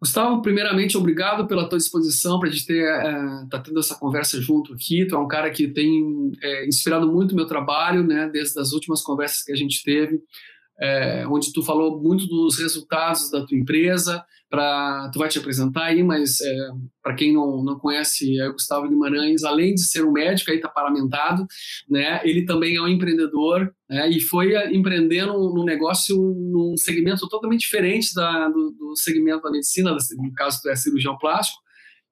Gustavo, 0.00 0.42
primeiramente, 0.42 0.96
obrigado 0.98 1.46
pela 1.46 1.68
tua 1.68 1.78
disposição 1.78 2.38
para 2.38 2.48
a 2.48 2.52
gente 2.52 2.66
ter, 2.66 2.84
é, 2.84 3.46
tá 3.50 3.58
tendo 3.58 3.78
essa 3.78 3.94
conversa 3.94 4.40
junto 4.40 4.74
aqui. 4.74 5.06
Tu 5.06 5.14
é 5.14 5.18
um 5.18 5.28
cara 5.28 5.50
que 5.50 5.68
tem 5.68 6.32
é, 6.42 6.66
inspirado 6.66 7.10
muito 7.10 7.32
o 7.32 7.36
meu 7.36 7.46
trabalho, 7.46 8.06
né, 8.06 8.28
desde 8.32 8.58
as 8.60 8.72
últimas 8.72 9.02
conversas 9.02 9.42
que 9.42 9.52
a 9.52 9.56
gente 9.56 9.82
teve 9.82 10.20
é, 10.80 11.26
onde 11.28 11.52
tu 11.52 11.62
falou 11.62 12.00
muito 12.00 12.26
dos 12.26 12.58
resultados 12.58 13.30
da 13.30 13.44
tua 13.46 13.56
empresa, 13.56 14.24
para 14.54 15.10
tu 15.12 15.18
vai 15.18 15.28
te 15.28 15.38
apresentar 15.38 15.86
aí, 15.86 16.02
mas 16.02 16.40
é, 16.40 16.68
para 17.02 17.14
quem 17.14 17.32
não, 17.32 17.62
não 17.64 17.76
conhece 17.76 18.38
é 18.40 18.48
Gustavo 18.50 18.88
Guimarães, 18.88 19.42
além 19.42 19.74
de 19.74 19.82
ser 19.82 20.04
um 20.04 20.12
médico 20.12 20.50
aí 20.50 20.60
tá 20.60 20.68
paramentado, 20.68 21.44
né, 21.88 22.20
ele 22.22 22.44
também 22.44 22.76
é 22.76 22.80
um 22.80 22.86
empreendedor 22.86 23.74
né, 23.88 24.08
e 24.08 24.20
foi 24.20 24.54
empreendendo 24.72 25.32
no 25.32 25.64
negócio 25.64 26.16
num 26.16 26.76
segmento 26.76 27.28
totalmente 27.28 27.60
diferente 27.60 28.14
da, 28.14 28.48
do, 28.48 28.70
do 28.70 28.96
segmento 28.96 29.42
da 29.42 29.50
medicina, 29.50 29.96
no 30.16 30.32
caso 30.34 30.60
tu 30.62 30.68
é 30.68 30.76
cirurgião 30.76 31.18
plástico, 31.18 31.60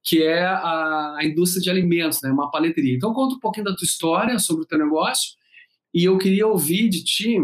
que 0.02 0.20
é 0.20 0.42
a, 0.42 1.16
a 1.18 1.24
indústria 1.24 1.62
de 1.62 1.70
alimentos, 1.70 2.20
né, 2.22 2.30
uma 2.30 2.50
paleteria. 2.50 2.96
Então 2.96 3.14
conta 3.14 3.36
um 3.36 3.40
pouquinho 3.40 3.66
da 3.66 3.76
tua 3.76 3.86
história 3.86 4.36
sobre 4.40 4.64
o 4.64 4.66
teu 4.66 4.78
negócio 4.78 5.30
e 5.94 6.04
eu 6.04 6.18
queria 6.18 6.48
ouvir 6.48 6.88
de 6.88 7.04
ti 7.04 7.36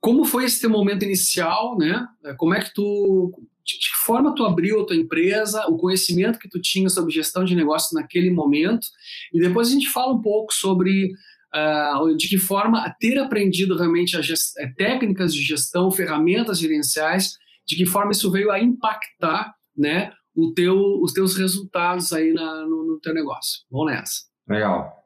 como 0.00 0.24
foi 0.24 0.44
esse 0.44 0.60
teu 0.60 0.70
momento 0.70 1.04
inicial, 1.04 1.76
né? 1.78 2.06
Como 2.36 2.54
é 2.54 2.60
que 2.60 2.74
tu, 2.74 3.32
de 3.64 3.74
que 3.74 4.04
forma 4.04 4.34
tu 4.34 4.44
abriu 4.44 4.80
a 4.80 4.86
tua 4.86 4.96
empresa, 4.96 5.66
o 5.68 5.76
conhecimento 5.76 6.38
que 6.38 6.48
tu 6.48 6.60
tinha 6.60 6.88
sobre 6.88 7.14
gestão 7.14 7.44
de 7.44 7.54
negócios 7.54 7.92
naquele 7.92 8.30
momento, 8.30 8.86
e 9.32 9.40
depois 9.40 9.68
a 9.68 9.70
gente 9.70 9.88
fala 9.88 10.12
um 10.12 10.20
pouco 10.20 10.52
sobre 10.52 11.12
uh, 11.54 12.16
de 12.16 12.28
que 12.28 12.38
forma 12.38 12.94
ter 12.98 13.18
aprendido 13.18 13.76
realmente 13.76 14.20
gest... 14.22 14.58
Eh, 14.58 14.72
técnicas 14.76 15.32
de 15.32 15.42
gestão, 15.42 15.90
ferramentas 15.90 16.58
gerenciais, 16.58 17.34
de 17.66 17.76
que 17.76 17.86
forma 17.86 18.12
isso 18.12 18.30
veio 18.30 18.50
a 18.50 18.60
impactar, 18.60 19.54
né, 19.76 20.12
o 20.34 20.52
teu, 20.52 20.76
os 21.00 21.12
teus 21.12 21.36
resultados 21.36 22.12
aí 22.12 22.32
na, 22.32 22.66
no, 22.66 22.84
no 22.86 23.00
teu 23.00 23.14
negócio. 23.14 23.60
Vamos 23.70 23.92
nessa. 23.92 24.22
Legal. 24.48 25.01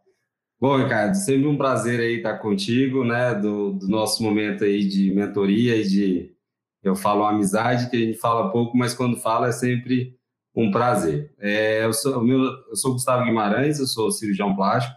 Bom, 0.59 0.79
Ricardo, 0.79 1.15
sempre 1.15 1.47
um 1.47 1.57
prazer 1.57 2.01
aí 2.01 2.17
estar 2.17 2.39
contigo, 2.39 3.05
né, 3.05 3.35
do, 3.35 3.73
do, 3.73 3.89
nosso 3.89 4.23
momento 4.23 4.65
aí 4.65 4.89
de 4.89 5.13
mentoria 5.15 5.77
e 5.77 5.87
de, 5.87 6.35
eu 6.83 6.97
falo 6.97 7.25
amizade, 7.25 7.91
que 7.91 7.97
a 7.97 8.01
gente 8.01 8.19
fala 8.19 8.51
pouco, 8.51 8.77
mas 8.77 8.95
quando 8.95 9.19
fala 9.19 9.49
é 9.49 9.53
sempre 9.53 10.17
um 10.55 10.71
prazer. 10.71 11.35
É, 11.39 11.85
eu, 11.85 11.93
sou, 11.93 12.23
meu, 12.25 12.41
eu 12.41 12.77
sou 12.77 12.93
Gustavo 12.93 13.25
Guimarães, 13.25 13.79
eu 13.79 13.87
sou 13.87 14.11
cirurgião 14.11 14.57
plástico, 14.57 14.97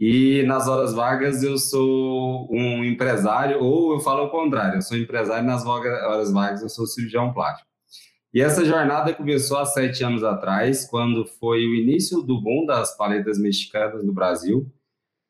e 0.00 0.42
nas 0.44 0.66
horas 0.68 0.94
vagas 0.94 1.42
eu 1.42 1.58
sou 1.58 2.48
um 2.50 2.82
empresário, 2.82 3.62
ou 3.62 3.92
eu 3.92 4.00
falo 4.00 4.24
o 4.24 4.30
contrário, 4.30 4.76
eu 4.78 4.82
sou 4.82 4.96
empresário 4.96 5.46
nas 5.46 5.66
horas 5.66 6.32
vagas 6.32 6.62
eu 6.62 6.70
sou 6.70 6.86
cirurgião 6.86 7.32
plástico. 7.32 7.71
E 8.34 8.40
essa 8.40 8.64
jornada 8.64 9.12
começou 9.12 9.58
há 9.58 9.66
sete 9.66 10.02
anos 10.02 10.24
atrás, 10.24 10.86
quando 10.86 11.26
foi 11.26 11.66
o 11.66 11.74
início 11.74 12.22
do 12.22 12.40
boom 12.40 12.64
das 12.64 12.96
paletas 12.96 13.38
mexicanas 13.38 14.02
no 14.02 14.12
Brasil. 14.12 14.72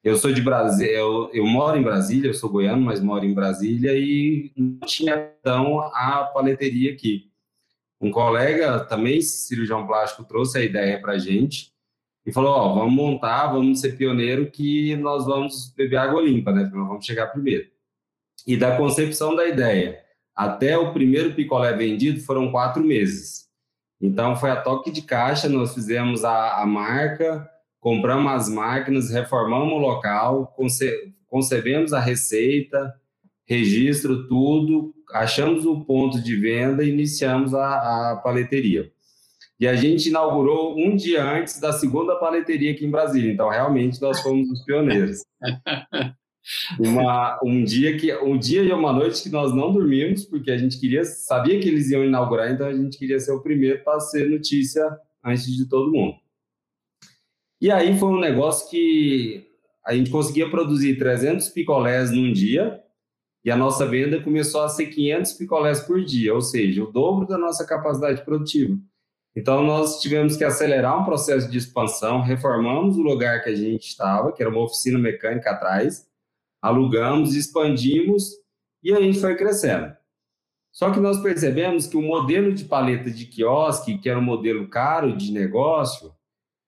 Eu 0.05 0.17
sou 0.17 0.33
de 0.33 0.41
Brasília, 0.41 0.92
eu, 0.92 1.28
eu, 1.33 1.45
moro 1.45 1.77
em 1.77 1.83
Brasília, 1.83 2.28
eu 2.28 2.34
sou 2.34 2.50
goiano, 2.50 2.80
mas 2.80 3.00
moro 3.00 3.25
em 3.25 3.34
Brasília 3.34 3.92
e 3.97 4.53
não 4.56 4.86
tinha 4.86 5.33
então 5.41 5.80
a 5.80 6.30
paleteria 6.33 6.92
aqui. 6.92 7.30
Um 8.00 8.11
colega, 8.11 8.80
também 8.84 9.20
cirurgião 9.20 9.84
plástico, 9.84 10.25
trouxe 10.25 10.58
a 10.58 10.64
ideia 10.64 11.00
para 11.00 11.14
a 11.14 11.19
gente 11.19 11.73
e 12.25 12.33
falou: 12.33 12.53
Ó, 12.53 12.75
vamos 12.75 12.95
montar, 12.95 13.48
vamos 13.48 13.80
ser 13.80 13.97
pioneiro 13.97 14.50
que 14.50 14.97
nós 14.97 15.25
vamos 15.27 15.73
beber 15.77 15.97
água 15.97 16.23
limpa, 16.23 16.53
né? 16.53 16.62
Nós 16.73 16.89
vamos 16.89 17.06
chegar 17.06 17.28
primeiro. 17.28 17.69
E 18.47 18.56
da 18.56 18.77
concepção 18.77 19.34
da 19.34 19.47
ideia 19.47 20.03
até 20.34 20.77
o 20.77 20.92
primeiro 20.92 21.34
picolé 21.34 21.72
vendido 21.75 22.20
foram 22.20 22.50
quatro 22.50 22.83
meses. 22.83 23.47
Então, 24.00 24.34
foi 24.34 24.50
a 24.50 24.61
toque 24.61 24.91
de 24.91 25.02
caixa, 25.02 25.48
nós 25.48 25.74
fizemos 25.74 26.24
a, 26.24 26.61
a 26.61 26.66
marca, 26.66 27.48
compramos 27.78 28.33
as 28.33 28.48
máquinas, 28.48 29.11
reformamos 29.11 29.74
o 29.74 29.79
local, 29.79 30.52
conce, 30.57 31.12
concebemos 31.29 31.92
a 31.92 32.01
receita, 32.01 32.92
registro, 33.46 34.27
tudo, 34.27 34.92
achamos 35.12 35.67
o 35.67 35.84
ponto 35.84 36.20
de 36.20 36.36
venda 36.36 36.83
e 36.83 36.90
iniciamos 36.90 37.55
a, 37.55 38.12
a 38.12 38.17
paleteria. 38.17 38.90
E 39.61 39.68
a 39.68 39.77
gente 39.77 40.08
inaugurou 40.08 40.77
um 40.77 40.96
dia 40.96 41.23
antes 41.23 41.61
da 41.61 41.73
segunda 41.73 42.17
paleteria 42.17 42.73
aqui 42.73 42.84
em 42.84 42.90
Brasília. 42.90 43.33
Então, 43.33 43.48
realmente, 43.48 44.01
nós 44.01 44.20
fomos 44.20 44.51
os 44.51 44.64
pioneiros. 44.64 45.18
Uma, 46.79 47.39
um 47.45 47.63
dia 47.63 47.97
que 47.97 48.13
um 48.17 48.36
dia 48.36 48.63
e 48.63 48.73
uma 48.73 48.92
noite 48.92 49.23
que 49.23 49.29
nós 49.29 49.55
não 49.55 49.73
dormimos 49.73 50.25
porque 50.25 50.51
a 50.51 50.58
gente 50.58 50.79
queria 50.79 51.05
sabia 51.05 51.61
que 51.61 51.69
eles 51.69 51.89
iam 51.91 52.05
inaugurar 52.05 52.51
então 52.51 52.67
a 52.67 52.75
gente 52.75 52.98
queria 52.98 53.20
ser 53.20 53.30
o 53.30 53.41
primeiro 53.41 53.85
para 53.85 54.01
ser 54.01 54.29
notícia 54.29 54.85
antes 55.25 55.47
de 55.47 55.69
todo 55.69 55.92
mundo. 55.92 56.17
E 57.61 57.70
aí 57.70 57.97
foi 57.97 58.08
um 58.08 58.19
negócio 58.19 58.69
que 58.69 59.47
a 59.86 59.95
gente 59.95 60.11
conseguia 60.11 60.51
produzir 60.51 60.98
300 60.98 61.48
picolés 61.51 62.11
num 62.11 62.33
dia 62.33 62.83
e 63.45 63.51
a 63.51 63.57
nossa 63.57 63.86
venda 63.86 64.20
começou 64.20 64.63
a 64.63 64.69
ser 64.69 64.86
500 64.86 65.33
picolés 65.35 65.81
por 65.81 66.05
dia 66.05 66.35
ou 66.35 66.41
seja 66.41 66.83
o 66.83 66.91
dobro 66.91 67.25
da 67.25 67.39
nossa 67.39 67.64
capacidade 67.64 68.25
produtiva. 68.25 68.77
Então 69.36 69.63
nós 69.64 70.01
tivemos 70.01 70.36
que 70.36 70.42
acelerar 70.42 71.01
um 71.01 71.05
processo 71.05 71.48
de 71.48 71.57
expansão 71.57 72.20
reformamos 72.20 72.97
o 72.97 73.02
lugar 73.02 73.45
que 73.45 73.51
a 73.51 73.55
gente 73.55 73.86
estava 73.86 74.33
que 74.33 74.42
era 74.42 74.51
uma 74.51 74.64
oficina 74.64 74.98
mecânica 74.98 75.52
atrás 75.52 76.11
alugamos, 76.62 77.34
expandimos 77.34 78.30
e 78.83 78.92
a 78.92 79.00
gente 79.00 79.20
foi 79.20 79.34
crescendo. 79.36 79.92
Só 80.70 80.90
que 80.90 81.00
nós 81.00 81.20
percebemos 81.20 81.86
que 81.86 81.96
o 81.96 82.02
modelo 82.02 82.55
de 82.55 82.64
paleta 82.64 83.11
de 83.11 83.27
quiosque, 83.27 83.98
que 83.98 84.08
era 84.08 84.18
um 84.18 84.23
modelo 84.23 84.68
caro 84.68 85.14
de 85.14 85.30
negócio, 85.30 86.14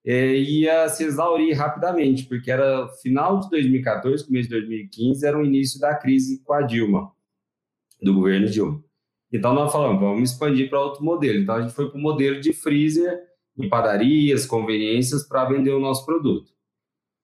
é, 0.05 0.35
ia 0.35 0.87
se 0.89 1.03
exaurir 1.03 1.57
rapidamente, 1.57 2.25
porque 2.25 2.51
era 2.51 2.87
final 3.01 3.39
de 3.39 3.49
2014, 3.49 4.27
começo 4.27 4.49
de 4.49 4.55
2015, 4.55 5.25
era 5.25 5.37
o 5.37 5.43
início 5.43 5.79
da 5.79 5.95
crise 5.95 6.43
com 6.43 6.53
a 6.53 6.61
Dilma, 6.61 7.11
do 7.99 8.13
governo 8.13 8.47
Dilma. 8.47 8.83
Então 9.33 9.55
nós 9.55 9.71
falamos, 9.71 9.99
vamos 9.99 10.31
expandir 10.31 10.69
para 10.69 10.79
outro 10.79 11.03
modelo. 11.03 11.39
Então 11.39 11.55
a 11.55 11.61
gente 11.61 11.73
foi 11.73 11.89
para 11.89 11.97
o 11.97 12.01
modelo 12.01 12.39
de 12.39 12.53
freezer 12.53 13.19
em 13.57 13.67
padarias, 13.67 14.45
conveniências, 14.45 15.27
para 15.27 15.45
vender 15.45 15.71
o 15.71 15.79
nosso 15.79 16.05
produto. 16.05 16.54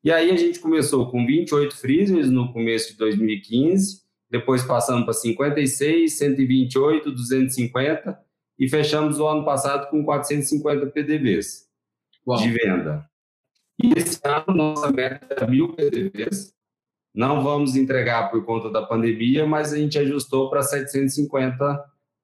E 0.03 0.11
aí 0.11 0.31
a 0.31 0.35
gente 0.35 0.59
começou 0.59 1.11
com 1.11 1.25
28 1.25 1.77
freezers 1.77 2.29
no 2.29 2.51
começo 2.51 2.91
de 2.91 2.97
2015, 2.97 4.01
depois 4.29 4.63
passamos 4.63 5.03
para 5.03 5.13
56, 5.13 6.17
128, 6.17 7.11
250 7.11 8.19
e 8.57 8.67
fechamos 8.67 9.19
o 9.19 9.27
ano 9.27 9.45
passado 9.45 9.89
com 9.89 10.03
450 10.03 10.87
PDVs 10.87 11.67
Uau. 12.25 12.41
de 12.41 12.49
venda. 12.49 13.07
E 13.83 13.93
esse 13.97 14.19
ano 14.23 14.55
nossa 14.55 14.91
meta 14.91 15.43
é 15.43 15.47
mil 15.47 15.73
PDVs. 15.73 16.53
Não 17.13 17.43
vamos 17.43 17.75
entregar 17.75 18.31
por 18.31 18.43
conta 18.45 18.69
da 18.69 18.81
pandemia, 18.81 19.45
mas 19.45 19.73
a 19.73 19.77
gente 19.77 19.99
ajustou 19.99 20.49
para 20.49 20.63
750 20.63 21.83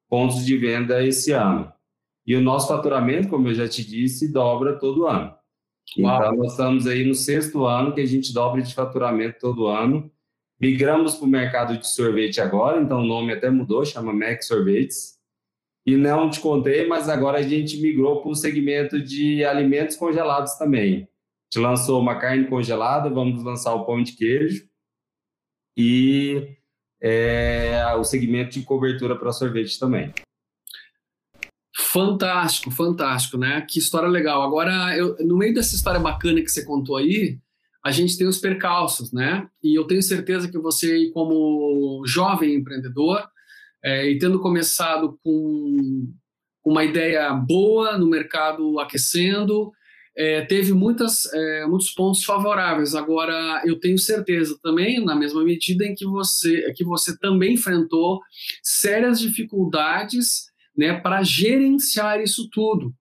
pontos 0.10 0.46
de 0.46 0.58
venda 0.58 1.06
esse 1.06 1.32
ano. 1.32 1.72
E 2.26 2.36
o 2.36 2.42
nosso 2.42 2.68
faturamento, 2.68 3.28
como 3.28 3.50
eu 3.50 3.54
já 3.54 3.68
te 3.68 3.86
disse, 3.86 4.32
dobra 4.32 4.80
todo 4.80 5.06
ano. 5.06 5.37
Uau. 6.00 6.18
Então, 6.18 6.35
nós 6.35 6.52
estamos 6.52 6.88
aí 6.88 7.06
no 7.06 7.16
sexto 7.16 7.66
ano 7.66 7.94
que 7.94 8.02
a 8.02 8.06
gente 8.06 8.34
dobra 8.34 8.62
de 8.62 8.74
faturamento 8.74 9.40
todo 9.40 9.68
ano. 9.68 10.12
Migramos 10.59 11.16
para 11.16 11.25
o 11.25 11.30
mercado 11.30 11.78
de 11.78 11.88
sorvete 11.88 12.41
agora, 12.41 12.81
então 12.81 13.02
o 13.02 13.06
nome 13.06 13.31
até 13.31 13.50
mudou, 13.50 13.85
chama 13.85 14.12
Mac 14.12 14.41
Sorvetes. 14.41 15.18
E 15.86 15.96
não 15.96 16.30
te 16.30 16.40
contei, 16.40 16.86
mas 16.88 17.07
agora 17.07 17.38
a 17.38 17.41
gente 17.41 17.80
migrou 17.80 18.22
para 18.22 18.31
o 18.31 18.36
segmento 18.36 19.02
de 19.02 19.46
alimentos 19.46 19.96
congelados 19.96 20.56
também. 20.56 20.94
A 20.96 21.56
gente 21.56 21.63
lançou 21.63 22.02
uma 22.02 22.19
carne 22.19 22.46
congelada, 22.47 23.09
vamos 23.09 23.44
lançar 23.44 23.74
o 23.74 23.86
pão 23.86 24.03
de 24.03 24.13
queijo 24.13 24.68
e 25.78 26.57
é, 27.02 27.94
o 27.97 28.03
segmento 28.03 28.59
de 28.59 28.63
cobertura 28.63 29.16
para 29.16 29.31
sorvete 29.31 29.80
também. 29.80 30.12
Fantástico, 31.89 32.69
fantástico, 32.69 33.38
né? 33.38 33.62
Que 33.62 33.80
história 33.80 34.10
legal. 34.10 34.44
Agora, 34.44 34.95
eu, 34.98 35.16
no 35.25 35.38
meio 35.38 35.54
dessa 35.54 35.74
história 35.74 36.00
bacana 36.00 36.42
que 36.42 36.50
você 36.50 36.66
contou 36.66 36.98
aí, 36.98 37.39
a 37.84 37.92
gente 37.92 38.18
tem 38.18 38.28
os 38.28 38.39
percalços, 38.39 39.13
né? 39.13 39.48
E 39.63 39.74
eu 39.74 39.86
tenho 39.86 40.01
certeza 40.01 40.51
que 40.51 40.57
você, 40.57 41.10
como 41.13 42.04
jovem 42.06 42.56
empreendedor, 42.56 43.25
é, 43.81 44.10
e 44.10 44.19
tendo 44.19 44.42
começado 44.42 45.18
com 45.24 46.12
uma 46.66 46.84
ideia 46.84 47.31
boa 47.34 47.98
no 47.98 48.10
mercado 48.10 48.80
aquecendo, 48.81 49.72
é, 50.18 50.42
teve 50.42 50.74
muitas, 50.74 51.31
é, 51.34 51.66
muitos 51.68 51.92
pontos 51.92 52.25
favoráveis. 52.25 52.95
Agora, 52.95 53.62
eu 53.66 53.80
tenho 53.80 53.98
certeza 53.98 54.60
também, 54.62 55.06
na 55.06 55.16
mesma 55.16 55.42
medida 55.42 55.86
em 55.86 55.95
que 55.95 56.06
você, 56.06 56.74
que 56.75 56.84
você 56.84 57.18
também 57.18 57.54
enfrentou 57.54 58.19
sérias 58.62 59.22
dificuldades 59.22 60.48
né, 60.77 60.94
para 60.94 61.24
gerenciar 61.24 62.21
isso 62.21 62.50
tudo. 62.51 62.94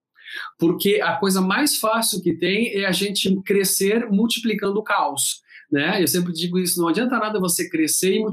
Porque 0.59 0.99
a 1.01 1.15
coisa 1.15 1.41
mais 1.41 1.77
fácil 1.77 2.21
que 2.21 2.33
tem 2.33 2.73
é 2.73 2.85
a 2.85 2.91
gente 2.91 3.33
crescer 3.43 4.09
multiplicando 4.09 4.79
o 4.79 4.83
caos. 4.83 5.41
Né? 5.71 6.01
Eu 6.01 6.07
sempre 6.07 6.33
digo 6.33 6.59
isso: 6.59 6.81
não 6.81 6.89
adianta 6.89 7.17
nada 7.17 7.39
você 7.39 7.69
crescer 7.69 8.15
e 8.15 8.23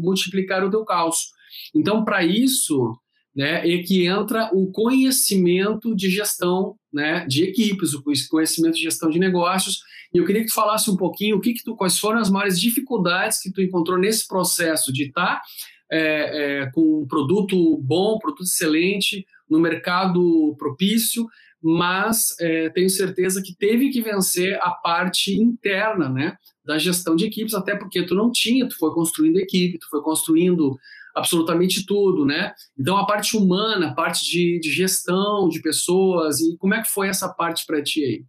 multiplicar 0.00 0.64
o 0.64 0.70
teu 0.70 0.84
caos. 0.84 1.32
Então, 1.74 2.04
para 2.04 2.24
isso, 2.24 2.96
né, 3.34 3.66
e 3.66 3.82
que 3.82 4.06
entra 4.06 4.50
o 4.52 4.70
conhecimento 4.70 5.94
de 5.94 6.08
gestão 6.08 6.76
né, 6.92 7.26
de 7.26 7.42
equipes, 7.42 7.92
o 7.94 8.02
conhecimento 8.30 8.74
de 8.74 8.82
gestão 8.82 9.10
de 9.10 9.18
negócios. 9.18 9.80
E 10.12 10.18
eu 10.18 10.24
queria 10.24 10.42
que 10.42 10.48
tu 10.48 10.54
falasse 10.54 10.88
um 10.88 10.96
pouquinho 10.96 11.36
o 11.36 11.40
que, 11.40 11.54
que 11.54 11.64
tu, 11.64 11.74
quais 11.74 11.98
foram 11.98 12.20
as 12.20 12.30
maiores 12.30 12.60
dificuldades 12.60 13.40
que 13.40 13.52
tu 13.52 13.60
encontrou 13.60 13.98
nesse 13.98 14.28
processo 14.28 14.92
de 14.92 15.06
estar 15.06 15.40
tá, 15.40 15.42
é, 15.90 16.62
é, 16.62 16.70
com 16.72 17.02
um 17.02 17.06
produto 17.06 17.78
bom, 17.78 18.18
produto 18.18 18.44
excelente, 18.44 19.26
no 19.48 19.58
mercado 19.60 20.54
propício, 20.58 21.26
mas 21.62 22.34
é, 22.40 22.68
tenho 22.70 22.90
certeza 22.90 23.42
que 23.42 23.56
teve 23.56 23.90
que 23.90 24.02
vencer 24.02 24.58
a 24.60 24.70
parte 24.70 25.34
interna, 25.34 26.08
né, 26.08 26.36
da 26.64 26.78
gestão 26.78 27.16
de 27.16 27.26
equipes, 27.26 27.54
até 27.54 27.74
porque 27.76 28.04
tu 28.04 28.14
não 28.14 28.30
tinha, 28.30 28.68
tu 28.68 28.76
foi 28.76 28.92
construindo 28.92 29.38
equipe, 29.38 29.78
tu 29.78 29.88
foi 29.88 30.02
construindo 30.02 30.76
absolutamente 31.14 31.86
tudo, 31.86 32.26
né? 32.26 32.52
Então 32.78 32.96
a 32.96 33.06
parte 33.06 33.36
humana, 33.36 33.88
a 33.88 33.94
parte 33.94 34.24
de, 34.24 34.58
de 34.58 34.70
gestão 34.70 35.48
de 35.48 35.62
pessoas 35.62 36.40
e 36.40 36.56
como 36.58 36.74
é 36.74 36.82
que 36.82 36.88
foi 36.88 37.08
essa 37.08 37.28
parte 37.28 37.64
para 37.66 37.82
ti 37.82 38.02
aí? 38.04 38.24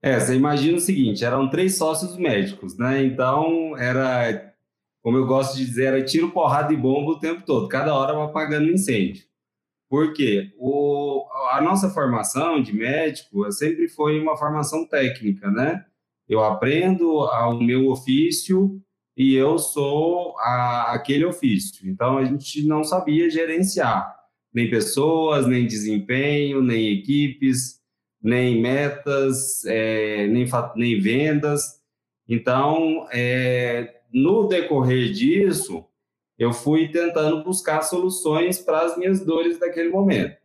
É, 0.00 0.18
você 0.18 0.34
imagina 0.34 0.78
o 0.78 0.80
seguinte, 0.80 1.24
eram 1.24 1.50
três 1.50 1.76
sócios 1.76 2.16
médicos, 2.16 2.78
né? 2.78 3.04
Então 3.04 3.76
era, 3.76 4.54
como 5.02 5.16
eu 5.16 5.26
gosto 5.26 5.56
de 5.56 5.64
dizer, 5.64 5.86
era 5.86 6.04
tiro, 6.04 6.30
porrada 6.30 6.72
e 6.72 6.76
bomba 6.76 7.12
o 7.12 7.18
tempo 7.18 7.42
todo, 7.44 7.68
cada 7.68 7.94
hora 7.94 8.24
apagando 8.24 8.70
incêndio. 8.70 9.24
Por 9.88 10.12
quê? 10.12 10.52
O, 10.58 11.26
a 11.52 11.62
nossa 11.62 11.88
formação 11.88 12.62
de 12.62 12.74
médico 12.74 13.50
sempre 13.50 13.88
foi 13.88 14.20
uma 14.20 14.36
formação 14.36 14.86
técnica, 14.86 15.50
né? 15.50 15.84
Eu 16.28 16.44
aprendo 16.44 17.20
o 17.20 17.60
meu 17.62 17.88
ofício 17.88 18.80
e 19.16 19.34
eu 19.34 19.58
sou 19.58 20.36
a, 20.38 20.92
aquele 20.92 21.24
ofício. 21.24 21.88
Então 21.88 22.18
a 22.18 22.24
gente 22.24 22.66
não 22.66 22.84
sabia 22.84 23.30
gerenciar 23.30 24.18
nem 24.52 24.68
pessoas, 24.68 25.46
nem 25.46 25.66
desempenho, 25.66 26.62
nem 26.62 26.98
equipes, 26.98 27.80
nem 28.22 28.60
metas, 28.60 29.64
é, 29.64 30.26
nem, 30.26 30.46
nem 30.76 31.00
vendas. 31.00 31.78
Então, 32.28 33.06
é, 33.12 33.97
no 34.12 34.46
decorrer 34.46 35.12
disso, 35.12 35.84
eu 36.38 36.52
fui 36.52 36.88
tentando 36.88 37.42
buscar 37.42 37.82
soluções 37.82 38.58
para 38.58 38.82
as 38.82 38.96
minhas 38.96 39.24
dores 39.24 39.58
daquele 39.58 39.90
momento. 39.90 40.36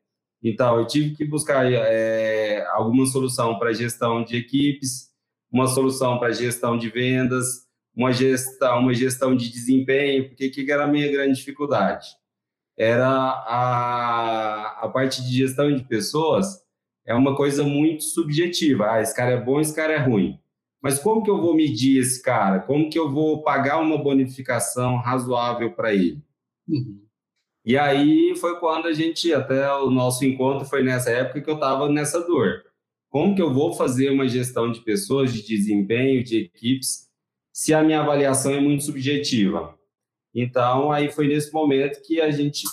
Então, 0.42 0.80
eu 0.80 0.86
tive 0.86 1.16
que 1.16 1.24
buscar 1.24 1.72
é, 1.72 2.66
alguma 2.72 3.06
solução 3.06 3.58
para 3.58 3.74
gestão 3.74 4.24
de 4.24 4.36
equipes, 4.36 5.10
uma 5.52 5.68
solução 5.68 6.20
para 6.20 6.34
gestão 6.34 6.78
de 6.78 6.90
vendas, 6.90 7.64
uma 7.96 8.12
gestão, 8.12 8.80
uma 8.80 8.94
gestão 8.94 9.36
de 9.36 9.50
desempenho, 9.50 10.28
porque 10.28 10.50
que 10.50 10.70
era 10.70 10.84
a 10.84 10.88
minha 10.88 11.10
grande 11.12 11.38
dificuldade? 11.38 12.08
Era 12.76 13.08
a, 13.08 14.80
a 14.84 14.90
parte 14.90 15.22
de 15.22 15.32
gestão 15.32 15.74
de 15.74 15.84
pessoas 15.84 16.64
é 17.06 17.14
uma 17.14 17.36
coisa 17.36 17.64
muito 17.64 18.04
subjetiva. 18.04 18.92
Ah, 18.92 19.02
esse 19.02 19.16
cara 19.16 19.32
é 19.32 19.42
bom, 19.42 19.60
esse 19.60 19.76
cara 19.76 19.94
é 19.94 19.98
ruim. 19.98 20.40
Mas 20.84 21.00
como 21.00 21.24
que 21.24 21.30
eu 21.32 21.40
vou 21.40 21.56
medir 21.56 21.98
esse 21.98 22.22
cara? 22.22 22.60
Como 22.60 22.90
que 22.90 23.00
eu 23.00 23.10
vou 23.10 23.42
pagar 23.42 23.80
uma 23.80 23.98
bonificação 23.98 24.98
razoável 24.98 25.72
para 25.72 25.94
ele? 25.94 26.22
Uhum. 26.68 27.02
E 27.64 27.78
aí 27.78 28.36
foi 28.36 28.60
quando 28.60 28.88
a 28.88 28.94
gente, 28.94 29.34
até 29.34 29.72
o 29.76 29.90
nosso 29.90 30.26
encontro 30.26 30.66
foi 30.66 30.84
nessa 30.84 31.10
época 31.10 31.40
que 31.40 31.50
eu 31.50 31.54
estava 31.56 31.88
nessa 31.88 32.20
dor. 32.28 32.66
Como 33.10 33.34
que 33.34 33.42
eu 33.42 33.54
vou 33.54 33.72
fazer 33.72 34.10
uma 34.10 34.28
gestão 34.28 34.70
de 34.70 34.82
pessoas, 34.82 35.32
de 35.32 35.42
desempenho, 35.42 36.22
de 36.22 36.38
equipes, 36.40 37.08
se 37.54 37.74
a 37.74 37.82
minha 37.82 38.02
avaliação 38.02 38.52
é 38.52 38.60
muito 38.60 38.84
subjetiva. 38.84 39.80
Então, 40.36 40.92
aí 40.92 41.10
foi 41.10 41.28
nesse 41.28 41.54
momento 41.54 42.02
que 42.06 42.20
a 42.20 42.30
gente 42.30 42.64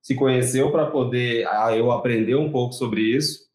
se 0.00 0.16
conheceu 0.16 0.72
para 0.72 0.90
poder 0.90 1.46
eu 1.76 1.92
aprender 1.92 2.34
um 2.34 2.50
pouco 2.50 2.72
sobre 2.72 3.02
isso 3.02 3.51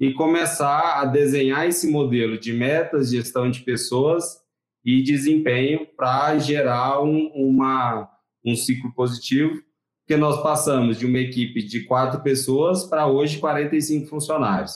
e 0.00 0.14
começar 0.14 1.02
a 1.02 1.04
desenhar 1.04 1.68
esse 1.68 1.86
modelo 1.86 2.38
de 2.38 2.54
metas, 2.54 3.10
gestão 3.10 3.50
de 3.50 3.60
pessoas 3.60 4.40
e 4.82 5.02
desempenho 5.02 5.86
para 5.94 6.38
gerar 6.38 7.02
um, 7.02 7.26
uma, 7.34 8.10
um 8.42 8.56
ciclo 8.56 8.90
positivo, 8.94 9.62
porque 10.02 10.18
nós 10.18 10.42
passamos 10.42 10.98
de 10.98 11.04
uma 11.04 11.18
equipe 11.18 11.62
de 11.62 11.84
quatro 11.84 12.22
pessoas 12.22 12.84
para 12.84 13.06
hoje 13.06 13.38
45 13.38 14.06
funcionários. 14.06 14.72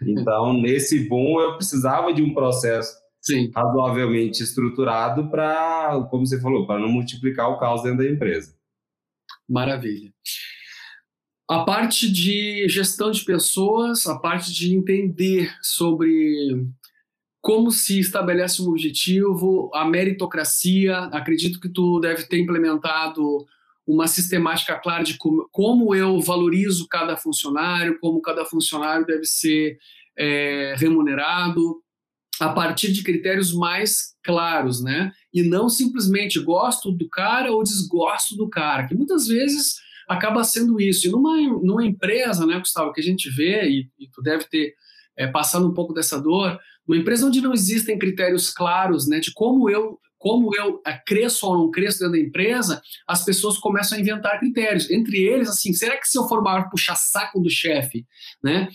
Então, 0.00 0.52
nesse 0.62 1.08
boom, 1.08 1.40
eu 1.40 1.56
precisava 1.56 2.14
de 2.14 2.22
um 2.22 2.32
processo 2.32 2.94
Sim. 3.20 3.50
razoavelmente 3.52 4.44
estruturado 4.44 5.28
para, 5.28 6.06
como 6.08 6.24
você 6.24 6.40
falou, 6.40 6.68
para 6.68 6.78
não 6.78 6.88
multiplicar 6.88 7.50
o 7.50 7.58
caos 7.58 7.82
dentro 7.82 7.98
da 7.98 8.08
empresa. 8.08 8.54
Maravilha. 9.48 10.12
A 11.48 11.64
parte 11.64 12.10
de 12.10 12.66
gestão 12.68 13.10
de 13.10 13.24
pessoas, 13.24 14.06
a 14.06 14.18
parte 14.18 14.52
de 14.52 14.74
entender 14.74 15.52
sobre 15.60 16.66
como 17.40 17.72
se 17.72 17.98
estabelece 17.98 18.62
um 18.62 18.68
objetivo, 18.68 19.68
a 19.74 19.84
meritocracia, 19.84 20.96
acredito 21.12 21.58
que 21.58 21.68
tu 21.68 21.98
deve 21.98 22.22
ter 22.24 22.38
implementado 22.38 23.44
uma 23.84 24.06
sistemática 24.06 24.78
clara 24.78 25.02
de 25.02 25.18
como, 25.18 25.48
como 25.50 25.94
eu 25.94 26.20
valorizo 26.20 26.86
cada 26.88 27.16
funcionário, 27.16 27.98
como 28.00 28.22
cada 28.22 28.44
funcionário 28.44 29.04
deve 29.04 29.24
ser 29.24 29.76
é, 30.16 30.74
remunerado, 30.78 31.82
a 32.40 32.50
partir 32.50 32.92
de 32.92 33.02
critérios 33.02 33.52
mais 33.52 34.14
claros, 34.22 34.82
né? 34.82 35.12
E 35.34 35.42
não 35.42 35.68
simplesmente 35.68 36.38
gosto 36.40 36.92
do 36.92 37.08
cara 37.08 37.52
ou 37.52 37.62
desgosto 37.62 38.36
do 38.36 38.48
cara, 38.48 38.86
que 38.86 38.94
muitas 38.94 39.26
vezes 39.26 39.76
acaba 40.12 40.44
sendo 40.44 40.80
isso. 40.80 41.06
E 41.06 41.10
numa, 41.10 41.36
numa 41.62 41.84
empresa, 41.84 42.46
né, 42.46 42.58
Gustavo, 42.58 42.92
que 42.92 43.00
a 43.00 43.04
gente 43.04 43.30
vê, 43.30 43.68
e, 43.68 43.88
e 43.98 44.08
tu 44.10 44.22
deve 44.22 44.44
ter 44.44 44.74
é, 45.16 45.26
passado 45.26 45.66
um 45.66 45.74
pouco 45.74 45.92
dessa 45.92 46.20
dor, 46.20 46.58
numa 46.86 47.00
empresa 47.00 47.26
onde 47.26 47.40
não 47.40 47.52
existem 47.52 47.98
critérios 47.98 48.50
claros, 48.50 49.08
né, 49.08 49.20
de 49.20 49.32
como 49.32 49.68
eu 49.68 49.98
como 50.22 50.54
eu 50.54 50.80
é, 50.86 50.96
cresço 51.04 51.44
ou 51.48 51.58
não 51.58 51.70
cresço 51.72 51.98
dentro 51.98 52.12
da 52.12 52.20
empresa, 52.20 52.80
as 53.08 53.24
pessoas 53.24 53.58
começam 53.58 53.98
a 53.98 54.00
inventar 54.00 54.38
critérios. 54.38 54.88
Entre 54.88 55.18
eles, 55.18 55.48
assim, 55.48 55.72
será 55.72 55.96
que 55.96 56.06
se 56.06 56.16
eu 56.16 56.28
for 56.28 56.40
maior 56.40 56.70
puxar 56.70 56.94
saco 56.94 57.40
do 57.40 57.50
chefe, 57.50 58.06
né? 58.40 58.68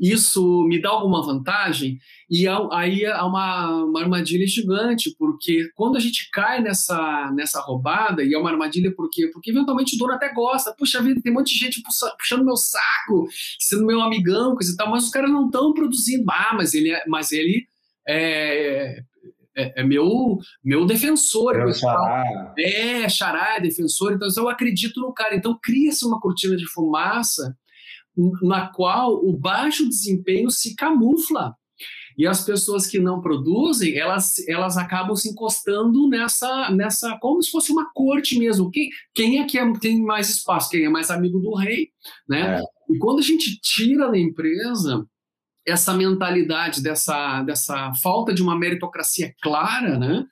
Isso 0.00 0.64
me 0.64 0.80
dá 0.80 0.88
alguma 0.88 1.22
vantagem? 1.22 1.98
E 2.28 2.46
aí 2.72 3.04
há 3.04 3.24
uma, 3.26 3.84
uma, 3.84 4.00
armadilha 4.00 4.46
gigante, 4.46 5.14
porque 5.18 5.70
quando 5.74 5.96
a 5.96 6.00
gente 6.00 6.30
cai 6.30 6.62
nessa, 6.62 7.30
nessa 7.34 7.60
roubada, 7.60 8.24
e 8.24 8.32
é 8.32 8.38
uma 8.38 8.50
armadilha 8.50 8.94
por 8.94 9.10
quê? 9.10 9.28
Porque 9.32 9.50
eventualmente 9.50 9.96
o 9.96 9.98
dono 9.98 10.14
até 10.14 10.32
gosta, 10.32 10.72
puxa 10.72 11.02
vida, 11.02 11.20
tem 11.20 11.30
um 11.30 11.36
monte 11.36 11.52
de 11.52 11.58
gente 11.58 11.82
puxando 12.18 12.44
meu 12.44 12.56
saco, 12.56 13.28
sendo 13.58 13.84
meu 13.84 14.00
amigão, 14.00 14.54
coisa 14.54 14.72
e 14.72 14.76
tal, 14.76 14.90
mas 14.90 15.04
os 15.04 15.10
caras 15.10 15.30
não 15.30 15.46
estão 15.46 15.74
produzindo. 15.74 16.24
Ah, 16.30 16.54
mas 16.54 16.72
ele, 16.72 16.90
é, 16.90 17.04
mas 17.06 17.30
ele 17.32 17.66
é, 18.08 19.02
é, 19.56 19.80
é, 19.80 19.84
meu, 19.84 20.38
meu 20.64 20.86
defensor. 20.86 21.56
É, 21.56 21.72
xará. 21.72 22.54
é, 22.58 23.08
xará, 23.08 23.56
é 23.56 23.60
defensor. 23.60 24.12
Então, 24.12 24.28
eu 24.36 24.48
acredito 24.48 25.00
no 25.00 25.12
cara. 25.12 25.34
Então, 25.34 25.58
cria-se 25.60 26.06
uma 26.06 26.20
cortina 26.20 26.56
de 26.56 26.66
fumaça 26.66 27.56
na 28.42 28.68
qual 28.68 29.14
o 29.14 29.36
baixo 29.36 29.88
desempenho 29.88 30.50
se 30.50 30.74
camufla. 30.74 31.54
E 32.18 32.26
as 32.26 32.44
pessoas 32.44 32.86
que 32.86 32.98
não 32.98 33.20
produzem, 33.20 33.96
elas, 33.96 34.34
elas 34.46 34.76
acabam 34.76 35.16
se 35.16 35.30
encostando 35.30 36.06
nessa, 36.08 36.70
nessa, 36.70 37.16
como 37.18 37.42
se 37.42 37.50
fosse 37.50 37.72
uma 37.72 37.90
corte 37.94 38.38
mesmo. 38.38 38.70
Quem, 38.70 38.90
quem 39.14 39.38
é 39.38 39.46
que 39.46 39.58
é, 39.58 39.72
tem 39.78 40.02
mais 40.02 40.28
espaço? 40.28 40.68
Quem 40.68 40.84
é 40.84 40.88
mais 40.88 41.10
amigo 41.10 41.38
do 41.40 41.54
rei? 41.54 41.88
Né? 42.28 42.58
É. 42.58 42.62
E 42.92 42.98
quando 42.98 43.20
a 43.20 43.22
gente 43.22 43.58
tira 43.60 44.10
da 44.10 44.18
empresa 44.18 45.06
essa 45.66 45.94
mentalidade 45.94 46.82
dessa, 46.82 47.42
dessa 47.42 47.92
falta 48.02 48.34
de 48.34 48.42
uma 48.42 48.58
meritocracia 48.58 49.32
clara, 49.40 49.98
né? 49.98 50.24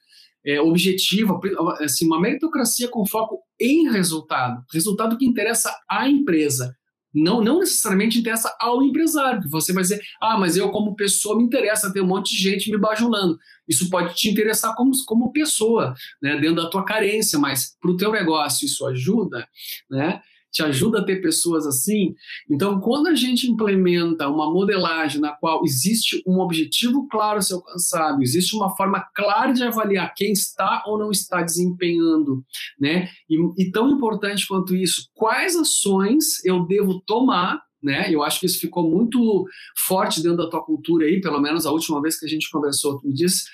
É, 0.45 0.61
objetiva, 0.61 1.39
assim, 1.81 2.07
uma 2.07 2.21
meritocracia 2.21 2.89
com 2.89 3.05
foco 3.05 3.41
em 3.61 3.91
resultado, 3.91 4.63
resultado 4.73 5.19
que 5.19 5.27
interessa 5.27 5.75
à 5.91 6.09
empresa, 6.09 6.75
não, 7.15 7.41
não 7.43 7.61
necessariamente 7.61 8.19
interessa 8.19 8.55
ao 8.61 8.83
empresário, 8.83 9.43
que 9.43 9.49
você 9.49 9.73
vai 9.73 9.83
dizer, 9.83 10.01
ah, 10.21 10.39
mas 10.39 10.57
eu 10.57 10.71
como 10.71 10.95
pessoa 10.95 11.37
me 11.37 11.45
interessa 11.45 11.93
ter 11.93 12.01
um 12.01 12.07
monte 12.07 12.37
de 12.37 12.43
gente 12.43 12.71
me 12.71 12.79
bajulando. 12.79 13.39
Isso 13.67 13.89
pode 13.91 14.15
te 14.15 14.29
interessar 14.29 14.75
como, 14.75 14.93
como 15.07 15.33
pessoa, 15.33 15.95
né, 16.23 16.39
dentro 16.39 16.63
da 16.63 16.71
tua 16.71 16.85
carência, 16.85 17.39
mas 17.39 17.77
para 17.81 17.91
o 17.91 17.97
teu 17.97 18.13
negócio 18.13 18.67
isso 18.67 18.87
ajuda, 18.87 19.47
né? 19.91 20.21
Te 20.51 20.63
ajuda 20.63 21.01
a 21.01 21.05
ter 21.05 21.21
pessoas 21.21 21.67
assim. 21.67 22.15
Então, 22.51 22.81
quando 22.81 23.09
a 23.09 23.15
gente 23.15 23.51
implementa 23.51 24.29
uma 24.29 24.51
modelagem 24.51 25.21
na 25.21 25.33
qual 25.33 25.63
existe 25.65 26.23
um 26.27 26.41
objetivo 26.41 27.07
claro 27.09 27.39
a 27.39 27.43
ser 27.43 27.55
alcançado, 27.55 28.23
existe 28.23 28.57
uma 28.57 28.75
forma 28.75 29.05
clara 29.15 29.53
de 29.53 29.63
avaliar 29.63 30.13
quem 30.17 30.33
está 30.33 30.83
ou 30.87 30.99
não 30.99 31.11
está 31.11 31.43
desempenhando, 31.43 32.45
né? 32.81 33.09
E, 33.29 33.37
e 33.63 33.71
tão 33.71 33.91
importante 33.91 34.47
quanto 34.47 34.75
isso, 34.75 35.09
quais 35.15 35.57
ações 35.57 36.45
eu 36.45 36.67
devo 36.67 37.01
tomar 37.07 37.63
né? 37.81 38.13
Eu 38.13 38.25
acho 38.25 38.41
que 38.41 38.47
isso 38.47 38.59
ficou 38.59 38.91
muito 38.91 39.47
forte 39.87 40.21
dentro 40.21 40.39
da 40.39 40.51
tua 40.51 40.65
cultura 40.65 41.07
aí, 41.07 41.21
pelo 41.21 41.41
menos 41.41 41.65
a 41.65 41.71
última 41.71 42.03
vez 42.03 42.19
que 42.19 42.27
a 42.27 42.29
gente 42.29 42.51
conversou, 42.51 42.99
tu 42.99 43.07
me 43.07 43.15
disse, 43.15 43.45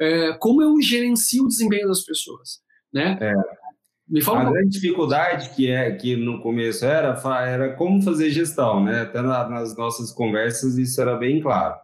é, 0.00 0.32
como 0.38 0.62
eu 0.62 0.80
gerencio 0.80 1.44
o 1.44 1.48
desempenho 1.48 1.86
das 1.86 2.02
pessoas, 2.02 2.60
né? 2.90 3.18
É. 3.20 3.34
Me 4.06 4.20
fala 4.20 4.42
a 4.42 4.52
grande 4.52 4.68
dificuldade 4.68 5.50
que 5.50 5.70
é 5.70 5.90
que 5.92 6.14
no 6.14 6.40
começo 6.42 6.84
era 6.84 7.18
era 7.46 7.74
como 7.74 8.02
fazer 8.02 8.30
gestão, 8.30 8.84
né? 8.84 9.00
Até 9.00 9.22
nas 9.22 9.74
nossas 9.76 10.12
conversas 10.12 10.76
isso 10.76 11.00
era 11.00 11.16
bem 11.16 11.40
claro, 11.40 11.74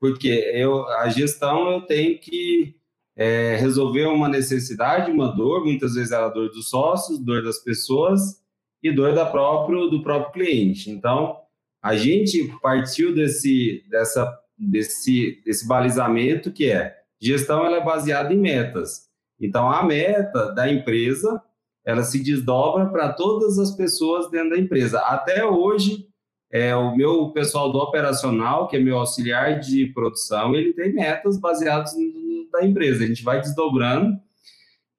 porque 0.00 0.28
eu 0.28 0.88
a 0.88 1.08
gestão 1.10 1.70
eu 1.70 1.82
tenho 1.82 2.18
que 2.18 2.74
é, 3.14 3.56
resolver 3.56 4.06
uma 4.06 4.28
necessidade, 4.28 5.10
uma 5.10 5.28
dor, 5.28 5.62
muitas 5.62 5.94
vezes 5.94 6.12
era 6.12 6.26
a 6.26 6.30
dor 6.30 6.48
dos 6.48 6.70
sócios, 6.70 7.18
dor 7.18 7.42
das 7.42 7.58
pessoas 7.58 8.42
e 8.82 8.90
dor 8.90 9.14
da 9.14 9.26
próprio 9.26 9.88
do 9.90 10.02
próprio 10.02 10.32
cliente. 10.32 10.90
Então 10.90 11.36
a 11.82 11.94
gente 11.94 12.50
partiu 12.62 13.14
desse 13.14 13.84
dessa 13.90 14.26
desse 14.56 15.42
desse 15.44 15.68
balizamento 15.68 16.50
que 16.50 16.70
é 16.70 16.96
gestão 17.20 17.66
ela 17.66 17.76
é 17.76 17.84
baseada 17.84 18.32
em 18.32 18.38
metas. 18.38 19.10
Então 19.38 19.70
a 19.70 19.82
meta 19.82 20.54
da 20.54 20.72
empresa 20.72 21.42
ela 21.84 22.02
se 22.02 22.22
desdobra 22.22 22.86
para 22.86 23.12
todas 23.12 23.58
as 23.58 23.70
pessoas 23.72 24.30
dentro 24.30 24.50
da 24.50 24.58
empresa. 24.58 25.00
Até 25.00 25.44
hoje, 25.44 26.06
é, 26.52 26.74
o 26.74 26.94
meu 26.96 27.30
pessoal 27.30 27.70
do 27.70 27.78
operacional, 27.78 28.68
que 28.68 28.76
é 28.76 28.80
meu 28.80 28.98
auxiliar 28.98 29.60
de 29.60 29.86
produção, 29.86 30.54
ele 30.54 30.72
tem 30.72 30.92
metas 30.92 31.38
baseadas 31.38 31.94
no, 31.96 32.50
da 32.50 32.64
empresa. 32.64 33.04
A 33.04 33.06
gente 33.06 33.22
vai 33.22 33.40
desdobrando. 33.40 34.18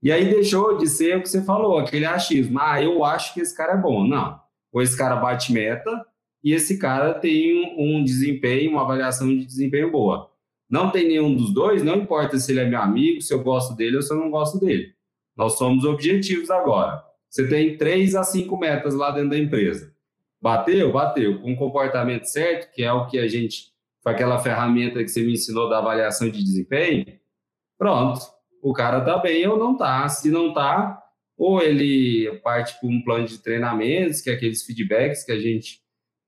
E 0.01 0.11
aí 0.11 0.29
deixou 0.29 0.77
de 0.77 0.87
ser 0.87 1.17
o 1.17 1.21
que 1.21 1.29
você 1.29 1.43
falou, 1.43 1.77
aquele 1.77 2.05
achismo. 2.05 2.59
Ah, 2.59 2.81
eu 2.81 3.03
acho 3.03 3.33
que 3.33 3.41
esse 3.41 3.55
cara 3.55 3.73
é 3.73 3.77
bom. 3.77 4.07
Não. 4.07 4.39
Ou 4.71 4.81
esse 4.81 4.97
cara 4.97 5.15
bate 5.17 5.53
meta 5.53 6.05
e 6.43 6.53
esse 6.53 6.79
cara 6.79 7.13
tem 7.13 7.75
um 7.77 8.03
desempenho, 8.03 8.71
uma 8.71 8.81
avaliação 8.81 9.27
de 9.27 9.45
desempenho 9.45 9.91
boa. 9.91 10.31
Não 10.69 10.89
tem 10.89 11.07
nenhum 11.07 11.35
dos 11.35 11.53
dois, 11.53 11.83
não 11.83 11.97
importa 11.97 12.39
se 12.39 12.51
ele 12.51 12.61
é 12.61 12.65
meu 12.65 12.81
amigo, 12.81 13.21
se 13.21 13.33
eu 13.33 13.43
gosto 13.43 13.75
dele 13.75 13.97
ou 13.97 14.01
se 14.01 14.11
eu 14.11 14.17
não 14.17 14.31
gosto 14.31 14.57
dele. 14.57 14.93
Nós 15.35 15.57
somos 15.57 15.85
objetivos 15.85 16.49
agora. 16.49 17.03
Você 17.29 17.47
tem 17.47 17.77
três 17.77 18.13
a 18.15 18.23
cinco 18.23 18.57
metas 18.57 18.93
lá 18.93 19.11
dentro 19.11 19.29
da 19.29 19.37
empresa. 19.37 19.93
Bateu? 20.41 20.91
Bateu. 20.91 21.41
Com 21.41 21.53
o 21.53 21.57
comportamento 21.57 22.25
certo, 22.25 22.73
que 22.73 22.83
é 22.83 22.91
o 22.91 23.07
que 23.07 23.17
a 23.17 23.27
gente, 23.27 23.71
foi 24.03 24.11
aquela 24.11 24.39
ferramenta 24.39 25.01
que 25.03 25.07
você 25.07 25.21
me 25.21 25.33
ensinou 25.33 25.69
da 25.69 25.77
avaliação 25.77 26.29
de 26.29 26.43
desempenho, 26.43 27.05
pronto. 27.77 28.19
O 28.61 28.73
cara 28.73 28.99
está 28.99 29.17
bem 29.17 29.47
ou 29.47 29.57
não 29.57 29.73
está. 29.73 30.07
Se 30.09 30.29
não 30.29 30.49
está, 30.49 31.01
ou 31.37 31.61
ele 31.61 32.39
parte 32.43 32.79
para 32.79 32.89
um 32.89 33.01
plano 33.01 33.25
de 33.25 33.41
treinamentos, 33.41 34.21
que 34.21 34.29
é 34.29 34.33
aqueles 34.33 34.63
feedbacks 34.63 35.23
que 35.23 35.31
a 35.31 35.39
gente 35.39 35.79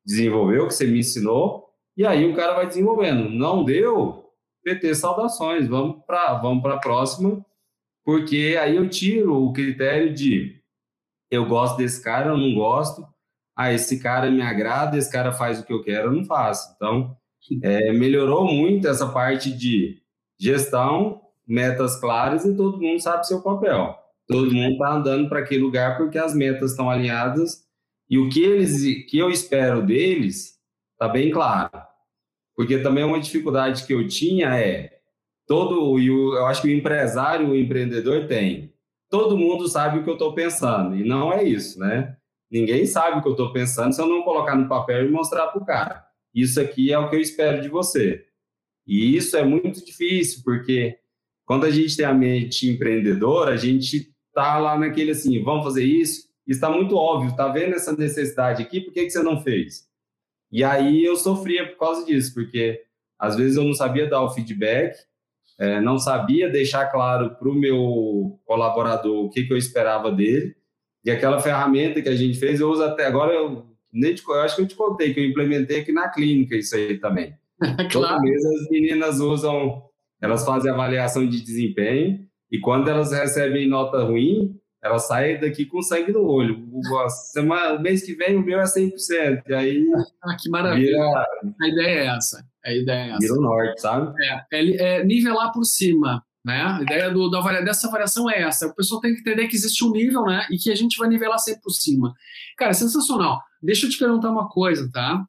desenvolveu, 0.06 0.68
que 0.68 0.74
você 0.74 0.88
me 0.88 1.00
ensinou, 1.00 1.70
e 1.96 2.06
aí 2.06 2.26
o 2.26 2.36
cara 2.36 2.54
vai 2.54 2.66
desenvolvendo. 2.66 3.30
Não 3.30 3.64
deu? 3.64 4.24
PT, 4.64 4.96
saudações. 4.96 5.68
Vamos 5.68 6.04
para 6.06 6.36
vamos 6.36 6.66
a 6.66 6.78
próxima 6.78 7.46
porque 8.04 8.58
aí 8.62 8.76
eu 8.76 8.90
tiro 8.90 9.44
o 9.44 9.54
critério 9.54 10.14
de 10.14 10.62
eu 11.32 11.46
gosto 11.46 11.78
desse 11.78 12.04
cara, 12.04 12.30
eu 12.30 12.38
não 12.38 12.54
gosto, 12.54 13.08
ah, 13.56 13.72
esse 13.72 14.00
cara 14.00 14.30
me 14.30 14.42
agrada, 14.42 14.98
esse 14.98 15.12
cara 15.12 15.32
faz 15.32 15.60
o 15.60 15.66
que 15.66 15.74
eu 15.74 15.84
quero, 15.84 16.10
eu 16.10 16.14
não 16.14 16.26
faço. 16.26 16.74
Então, 16.76 17.16
é, 17.62 17.92
melhorou 17.92 18.46
muito 18.46 18.88
essa 18.88 19.08
parte 19.10 19.52
de 19.52 20.02
gestão, 20.40 21.22
metas 21.48 22.00
claras 22.00 22.46
e 22.46 22.56
todo 22.56 22.80
mundo 22.80 23.00
sabe 23.00 23.28
seu 23.28 23.42
papel. 23.42 23.98
Todo 24.28 24.54
mundo 24.54 24.74
está 24.74 24.94
andando 24.94 25.28
para 25.28 25.40
aquele 25.40 25.64
lugar 25.64 25.98
porque 25.98 26.18
as 26.18 26.34
metas 26.34 26.72
estão 26.72 26.90
alinhadas 26.90 27.64
e 28.10 28.18
o 28.18 28.30
que 28.30 28.42
eles 28.44 28.84
que 29.10 29.18
eu 29.18 29.30
espero 29.30 29.86
deles 29.86 30.58
está 30.94 31.08
bem 31.08 31.30
claro. 31.30 31.72
Porque 32.56 32.78
também 32.80 33.04
uma 33.04 33.20
dificuldade 33.20 33.86
que 33.86 33.94
eu 33.94 34.08
tinha 34.08 34.56
é 34.56 34.93
todo 35.48 36.00
e 36.00 36.08
eu 36.08 36.46
acho 36.46 36.62
que 36.62 36.68
o 36.68 36.78
empresário, 36.78 37.50
o 37.50 37.56
empreendedor 37.56 38.28
tem. 38.28 38.74
Todo 39.10 39.38
mundo 39.38 39.68
sabe 39.68 40.00
o 40.00 40.04
que 40.04 40.10
eu 40.10 40.14
estou 40.16 40.34
pensando 40.34 40.96
e 40.96 41.04
não 41.04 41.32
é 41.32 41.44
isso, 41.44 41.80
né? 41.80 42.18
Ninguém 42.50 42.86
sabe 42.86 43.18
o 43.18 43.22
que 43.22 43.28
eu 43.28 43.34
estou 43.34 43.52
pensando 43.52 43.94
se 43.94 44.02
eu 44.02 44.08
não 44.08 44.24
colocar 44.24 44.56
no 44.56 44.68
papel 44.68 45.06
e 45.06 45.12
mostrar 45.12 45.48
para 45.48 45.62
o 45.62 45.66
cara. 45.66 46.06
Isso 46.34 46.60
aqui 46.60 46.92
é 46.92 46.98
o 46.98 47.10
que 47.10 47.16
eu 47.16 47.22
espero 47.22 47.62
de 47.62 47.70
você. 47.70 48.26
E 48.86 49.16
isso 49.16 49.38
é 49.38 49.44
muito 49.44 49.84
difícil 49.84 50.42
porque 50.44 50.98
quando 51.46 51.66
a 51.66 51.72
gente 51.72 51.96
tem 51.96 52.06
a 52.06 52.14
mente 52.14 52.68
empreendedora, 52.70 53.52
a 53.52 53.58
gente 53.58 54.14
tá 54.34 54.58
lá 54.58 54.78
naquele 54.78 55.12
assim, 55.12 55.42
vamos 55.44 55.64
fazer 55.64 55.84
isso. 55.84 56.28
Está 56.46 56.70
muito 56.70 56.96
óbvio, 56.96 57.36
tá 57.36 57.48
vendo 57.48 57.76
essa 57.76 57.96
necessidade 57.96 58.62
aqui? 58.62 58.82
Por 58.82 58.94
que, 58.94 59.04
que 59.04 59.12
você 59.12 59.24
não 59.24 59.42
fez? 59.42 59.88
E 60.52 60.64
aí 60.64 61.04
eu 61.04 61.16
sofria 61.16 61.68
por 61.70 61.78
causa 61.78 62.06
disso, 62.06 62.34
porque 62.34 62.84
às 63.18 63.36
vezes 63.36 63.58
eu 63.58 63.64
não 63.64 63.74
sabia 63.74 64.10
dar 64.10 64.22
o 64.22 64.30
feedback 64.30 64.98
é, 65.60 65.80
não 65.80 65.98
sabia 65.98 66.50
deixar 66.50 66.88
claro 66.88 67.36
para 67.36 67.50
o 67.50 67.54
meu 67.54 68.40
colaborador 68.46 69.26
o 69.26 69.30
que, 69.30 69.44
que 69.44 69.54
eu 69.54 69.58
esperava 69.58 70.12
dele. 70.12 70.56
E 71.06 71.12
aquela 71.12 71.40
ferramenta 71.40 72.02
que 72.02 72.10
a 72.10 72.16
gente 72.16 72.40
fez, 72.40 72.60
eu 72.60 72.70
uso 72.70 72.84
até 72.84 73.06
agora, 73.06 73.34
eu, 73.34 73.66
nem 73.92 74.16
te, 74.16 74.24
eu 74.26 74.42
acho 74.42 74.56
que 74.56 74.62
eu 74.62 74.68
te 74.68 74.76
contei 74.76 75.14
que 75.14 75.20
eu 75.20 75.26
implementei 75.26 75.82
aqui 75.82 75.92
na 75.92 76.10
clínica 76.10 76.56
isso 76.56 76.76
aí 76.76 76.98
também. 76.98 77.34
claro. 77.92 78.22
As 78.24 78.70
meninas 78.70 79.20
usam, 79.20 79.84
elas 80.22 80.46
fazem 80.46 80.72
avaliação 80.72 81.28
de 81.28 81.42
desempenho 81.42 82.26
e 82.52 82.60
quando 82.60 82.90
elas 82.90 83.12
recebem 83.12 83.68
nota 83.68 84.04
ruim, 84.04 84.60
elas 84.84 85.08
saem 85.08 85.40
daqui 85.40 85.66
com 85.66 85.82
sangue 85.82 86.12
no 86.12 86.26
olho. 86.26 86.68
O, 86.72 87.10
semana, 87.10 87.74
o 87.74 87.82
mês 87.82 88.04
que 88.04 88.14
vem 88.14 88.36
o 88.36 88.44
meu 88.44 88.60
é 88.60 88.66
100%. 88.66 89.44
E 89.48 89.54
aí. 89.54 89.86
Ah, 90.24 90.38
que 90.40 90.50
maravilha. 90.50 90.98
Vira, 90.98 91.28
a 91.62 91.68
ideia 91.68 92.00
é 92.00 92.06
essa. 92.16 92.46
A 92.66 92.74
ideia 92.74 93.06
é 93.06 93.10
essa. 93.10 93.20
Vira 93.20 93.34
o 93.34 93.42
norte, 93.42 93.82
sabe? 93.82 94.14
É, 94.24 94.46
é, 94.52 95.00
é 95.00 95.06
nivelar 95.06 95.52
por 95.52 95.64
cima. 95.64 96.24
Né? 96.46 96.62
A 96.62 96.82
ideia 96.82 97.10
do, 97.10 97.30
da, 97.30 97.62
dessa 97.62 97.90
variação 97.90 98.30
é 98.30 98.42
essa. 98.42 98.68
O 98.68 98.76
pessoal 98.76 99.00
tem 99.00 99.14
que 99.14 99.22
entender 99.22 99.48
que 99.48 99.56
existe 99.56 99.84
um 99.86 99.92
nível 99.92 100.24
né? 100.24 100.46
e 100.52 100.58
que 100.58 100.72
a 100.72 100.76
gente 100.76 100.98
vai 100.98 101.08
nivelar 101.08 101.40
sempre 101.40 101.62
por 101.62 101.72
cima. 101.72 102.14
Cara, 102.58 102.74
sensacional. 102.74 103.42
Deixa 103.62 103.86
eu 103.86 103.90
te 103.90 103.98
perguntar 103.98 104.30
uma 104.30 104.50
coisa, 104.50 104.90
tá? 104.92 105.26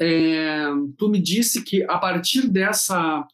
É, 0.00 0.66
tu 0.96 1.08
me 1.08 1.20
disse 1.20 1.62
que 1.62 1.82
a 1.84 1.98
partir 1.98 2.48
dessa 2.48 3.26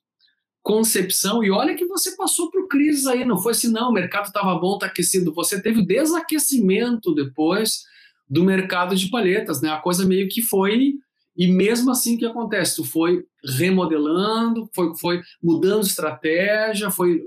concepção, 0.62 1.44
e 1.44 1.50
olha 1.50 1.74
que 1.74 1.86
você 1.86 2.16
passou 2.16 2.50
por 2.50 2.66
crises 2.68 3.06
aí, 3.06 3.24
não 3.24 3.38
foi 3.38 3.52
assim, 3.52 3.70
não, 3.70 3.90
o 3.90 3.92
mercado 3.92 4.26
estava 4.26 4.58
bom, 4.58 4.74
está 4.74 4.86
aquecido. 4.86 5.32
Você 5.34 5.60
teve 5.62 5.80
o 5.80 5.86
desaquecimento 5.86 7.14
depois 7.14 7.84
do 8.28 8.42
mercado 8.42 8.96
de 8.96 9.08
palhetas, 9.10 9.60
né? 9.60 9.68
A 9.68 9.78
coisa 9.78 10.06
meio 10.06 10.28
que 10.28 10.42
foi 10.42 10.94
e 11.36 11.48
mesmo 11.48 11.90
assim, 11.90 12.14
o 12.14 12.18
que 12.18 12.26
acontece? 12.26 12.76
Tu 12.76 12.84
foi 12.84 13.24
remodelando, 13.58 14.68
foi, 14.74 14.96
foi 14.96 15.22
mudando 15.42 15.84
estratégia, 15.84 16.90
foi 16.90 17.20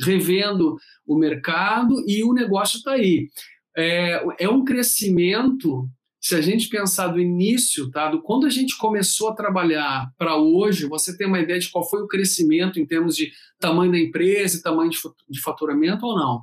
revendo 0.00 0.76
o 1.06 1.16
mercado 1.16 1.94
e 2.06 2.24
o 2.24 2.32
negócio 2.32 2.78
está 2.78 2.92
aí. 2.92 3.28
É, 3.76 4.24
é 4.40 4.48
um 4.48 4.64
crescimento, 4.64 5.88
se 6.20 6.34
a 6.34 6.40
gente 6.40 6.68
pensar 6.68 7.08
do 7.08 7.20
início, 7.20 7.90
tá? 7.90 8.10
do 8.10 8.20
quando 8.20 8.46
a 8.46 8.50
gente 8.50 8.76
começou 8.76 9.30
a 9.30 9.34
trabalhar 9.34 10.12
para 10.18 10.36
hoje, 10.36 10.86
você 10.86 11.16
tem 11.16 11.26
uma 11.26 11.40
ideia 11.40 11.60
de 11.60 11.70
qual 11.70 11.88
foi 11.88 12.02
o 12.02 12.08
crescimento 12.08 12.80
em 12.80 12.86
termos 12.86 13.14
de 13.16 13.32
tamanho 13.60 13.92
da 13.92 13.98
empresa 13.98 14.56
e 14.56 14.62
tamanho 14.62 14.90
de 14.90 15.40
faturamento 15.40 16.04
ou 16.04 16.16
não? 16.16 16.42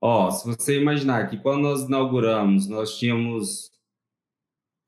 Ó, 0.00 0.30
se 0.30 0.46
você 0.46 0.80
imaginar 0.80 1.28
que 1.28 1.36
quando 1.36 1.62
nós 1.62 1.82
inauguramos, 1.82 2.68
nós 2.68 2.98
tínhamos 2.98 3.70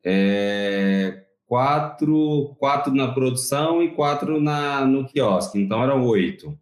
é, 0.05 1.24
quatro, 1.55 2.57
quatro 2.59 2.93
na 2.93 3.15
produção 3.15 3.81
e 3.81 3.95
quatro 3.95 4.41
na, 4.41 4.85
no 4.85 5.07
quiosque, 5.07 5.57
então 5.57 5.85
eram 5.85 6.05
oito. 6.05 6.59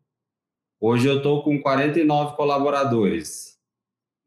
Hoje 0.79 1.09
eu 1.09 1.17
estou 1.17 1.43
com 1.43 1.59
49 1.63 2.37
colaboradores, 2.37 3.59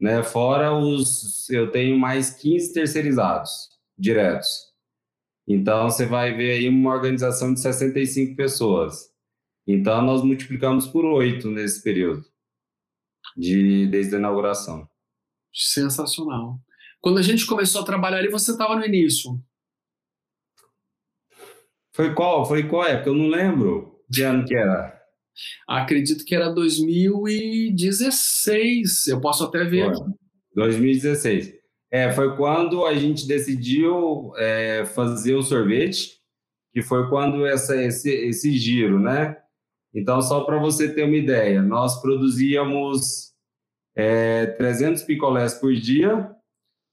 né? 0.01 0.23
Fora 0.23 0.73
os, 0.73 1.47
eu 1.51 1.69
tenho 1.69 1.99
mais 1.99 2.31
15 2.31 2.73
terceirizados 2.73 3.69
diretos. 3.95 4.73
Então 5.47 5.87
você 5.87 6.07
vai 6.07 6.33
ver 6.33 6.53
aí 6.53 6.67
uma 6.67 6.95
organização 6.95 7.53
de 7.53 7.59
65 7.59 8.35
pessoas. 8.35 9.11
Então 9.67 10.01
nós 10.01 10.23
multiplicamos 10.23 10.87
por 10.87 11.05
oito 11.05 11.47
nesse 11.51 11.83
período 11.83 12.25
de 13.37 13.85
desde 13.85 14.15
a 14.15 14.17
inauguração. 14.17 14.89
Sensacional. 15.53 16.59
Quando 17.01 17.19
a 17.19 17.21
gente 17.21 17.45
começou 17.45 17.83
a 17.83 17.85
trabalhar 17.85 18.17
ali, 18.17 18.29
você 18.29 18.49
estava 18.49 18.75
no 18.75 18.83
início. 18.83 19.39
Foi 21.95 22.13
qual? 22.13 22.45
Foi 22.45 22.67
qual 22.67 22.85
época? 22.85 23.09
Eu 23.09 23.13
não 23.13 23.29
lembro 23.29 24.01
de 24.09 24.21
ano 24.21 24.43
que 24.45 24.53
era. 24.53 24.93
Acredito 25.65 26.25
que 26.25 26.35
era 26.35 26.49
2016. 26.49 29.07
Eu 29.07 29.21
posso 29.21 29.45
até 29.45 29.63
ver. 29.63 29.95
Foi. 29.95 30.07
2016. 30.55 31.53
É, 31.89 32.11
foi 32.11 32.35
quando 32.35 32.85
a 32.85 32.93
gente 32.93 33.25
decidiu 33.25 34.33
é, 34.35 34.83
fazer 34.83 35.35
o 35.35 35.41
sorvete, 35.41 36.19
que 36.73 36.81
foi 36.81 37.07
quando 37.07 37.45
essa, 37.45 37.81
esse, 37.81 38.09
esse 38.09 38.51
giro, 38.57 38.99
né? 38.99 39.37
Então, 39.93 40.21
só 40.21 40.43
para 40.43 40.59
você 40.59 40.93
ter 40.93 41.05
uma 41.05 41.15
ideia, 41.15 41.61
nós 41.61 42.01
produzíamos 42.01 43.31
é, 43.95 44.47
300 44.47 45.03
picolés 45.03 45.53
por 45.53 45.73
dia. 45.73 46.29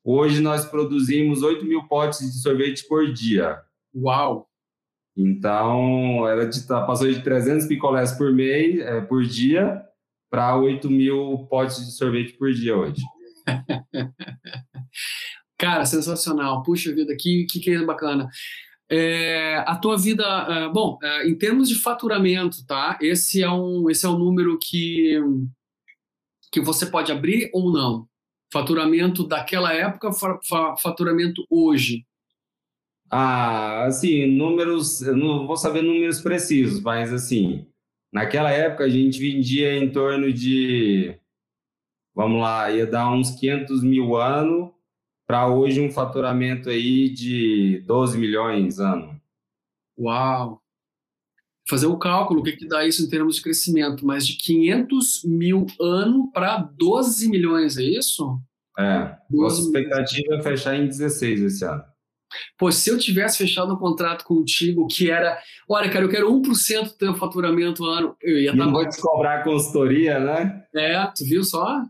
Hoje 0.04 0.40
nós 0.40 0.64
produzimos 0.64 1.42
8 1.42 1.64
mil 1.64 1.88
potes 1.88 2.20
de 2.20 2.40
sorvete 2.40 2.86
por 2.86 3.12
dia. 3.12 3.60
Uau! 3.92 4.51
Então, 5.16 6.26
ela 6.26 6.48
passou 6.86 7.10
de 7.12 7.22
300 7.22 7.66
picolés 7.66 8.12
por 8.12 8.32
mês, 8.32 8.80
é, 8.80 9.00
por 9.00 9.22
dia, 9.24 9.82
para 10.30 10.56
8 10.56 10.90
mil 10.90 11.46
potes 11.50 11.84
de 11.84 11.92
sorvete 11.92 12.32
por 12.38 12.52
dia 12.52 12.76
hoje. 12.76 13.02
Cara, 15.58 15.84
sensacional. 15.84 16.62
Puxa 16.62 16.94
vida, 16.94 17.14
que, 17.18 17.46
que 17.50 17.62
coisa 17.62 17.84
bacana. 17.84 18.28
É, 18.90 19.58
a 19.66 19.76
tua 19.76 19.96
vida, 19.96 20.24
é, 20.24 20.68
bom, 20.70 20.98
é, 21.02 21.28
em 21.28 21.36
termos 21.36 21.68
de 21.68 21.76
faturamento, 21.76 22.66
tá? 22.66 22.98
Esse 23.00 23.42
é 23.42 23.50
um, 23.50 23.88
esse 23.88 24.04
é 24.04 24.08
um 24.08 24.18
número 24.18 24.58
que, 24.58 25.18
que 26.50 26.60
você 26.60 26.86
pode 26.86 27.12
abrir 27.12 27.50
ou 27.52 27.72
não. 27.72 28.06
Faturamento 28.52 29.26
daquela 29.26 29.72
época, 29.72 30.10
faturamento 30.82 31.42
hoje. 31.48 32.04
Ah, 33.14 33.84
assim, 33.84 34.24
números, 34.24 35.02
eu 35.02 35.14
não 35.14 35.46
vou 35.46 35.54
saber 35.54 35.82
números 35.82 36.22
precisos, 36.22 36.80
mas 36.80 37.12
assim, 37.12 37.66
naquela 38.10 38.50
época 38.50 38.84
a 38.84 38.88
gente 38.88 39.20
vendia 39.20 39.76
em 39.76 39.92
torno 39.92 40.32
de, 40.32 41.14
vamos 42.14 42.40
lá, 42.40 42.70
ia 42.70 42.86
dar 42.86 43.12
uns 43.12 43.32
500 43.32 43.82
mil 43.82 44.16
ano 44.16 44.74
para 45.26 45.46
hoje 45.46 45.78
um 45.78 45.90
faturamento 45.90 46.70
aí 46.70 47.10
de 47.10 47.84
12 47.86 48.16
milhões 48.16 48.78
ano. 48.78 49.20
Uau! 49.98 50.62
Fazer 51.68 51.88
o 51.88 51.98
cálculo, 51.98 52.40
o 52.40 52.42
que, 52.42 52.52
que 52.52 52.66
dá 52.66 52.86
isso 52.86 53.04
em 53.04 53.10
termos 53.10 53.36
de 53.36 53.42
crescimento, 53.42 54.06
mas 54.06 54.26
de 54.26 54.38
500 54.38 55.24
mil 55.24 55.66
ano 55.78 56.32
para 56.32 56.56
12 56.56 57.28
milhões, 57.28 57.76
é 57.76 57.82
isso? 57.82 58.40
É, 58.78 59.18
nossa 59.30 59.60
expectativa 59.60 60.36
é 60.36 60.42
fechar 60.42 60.76
em 60.76 60.86
16 60.86 61.42
esse 61.42 61.64
ano. 61.66 61.91
Pô, 62.58 62.70
se 62.70 62.90
eu 62.90 62.98
tivesse 62.98 63.38
fechado 63.38 63.72
um 63.74 63.78
contrato 63.78 64.24
contigo 64.24 64.86
que 64.86 65.10
era, 65.10 65.38
olha, 65.68 65.90
cara, 65.90 66.04
eu 66.04 66.08
quero 66.08 66.32
1% 66.32 66.84
do 66.84 66.92
teu 66.92 67.14
faturamento 67.14 67.84
ano, 67.84 68.16
eu 68.20 68.38
ia 68.38 68.50
estar. 68.50 68.64
Não 68.64 68.72
vou 68.72 68.88
te 68.88 69.00
cobrar 69.00 69.44
consultoria, 69.44 70.18
né? 70.18 70.64
É, 70.74 71.06
tu 71.06 71.24
viu 71.24 71.44
só? 71.44 71.82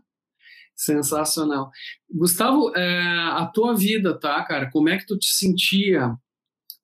Sensacional. 0.75 1.69
Gustavo, 2.09 2.75
é, 2.75 3.01
a 3.31 3.45
tua 3.53 3.75
vida, 3.75 4.17
tá, 4.19 4.43
cara? 4.43 4.69
Como 4.71 4.89
é 4.89 4.97
que 4.97 5.05
tu 5.05 5.17
te 5.17 5.27
sentia 5.27 6.15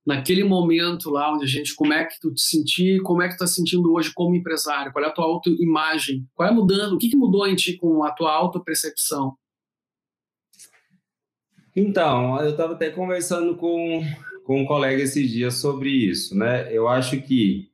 naquele 0.05 0.43
momento 0.43 1.09
lá 1.11 1.31
onde 1.31 1.45
a 1.45 1.47
gente, 1.47 1.75
como 1.75 1.93
é 1.93 2.03
que 2.03 2.19
tu 2.19 2.33
te 2.33 2.41
sentia 2.41 3.01
como 3.03 3.21
é 3.21 3.27
que 3.27 3.35
tu 3.35 3.39
tá 3.39 3.47
sentindo 3.47 3.93
hoje 3.93 4.11
como 4.13 4.35
empresário? 4.35 4.91
Qual 4.91 5.05
é 5.05 5.07
a 5.07 5.11
tua 5.11 5.25
autoimagem? 5.25 6.27
Qual 6.33 6.49
é 6.49 6.51
mudando? 6.51 6.93
O 6.93 6.97
que, 6.97 7.09
que 7.09 7.15
mudou 7.15 7.47
em 7.47 7.55
ti 7.55 7.77
com 7.77 8.03
a 8.03 8.11
tua 8.11 8.33
autopercepção? 8.33 9.35
Então, 11.75 12.41
eu 12.41 12.51
estava 12.51 12.73
até 12.73 12.89
conversando 12.89 13.55
com, 13.55 14.03
com 14.45 14.61
um 14.61 14.65
colega 14.65 15.01
esses 15.01 15.29
dias 15.29 15.55
sobre 15.55 15.89
isso, 15.89 16.37
né? 16.37 16.67
Eu 16.71 16.87
acho 16.87 17.21
que 17.21 17.69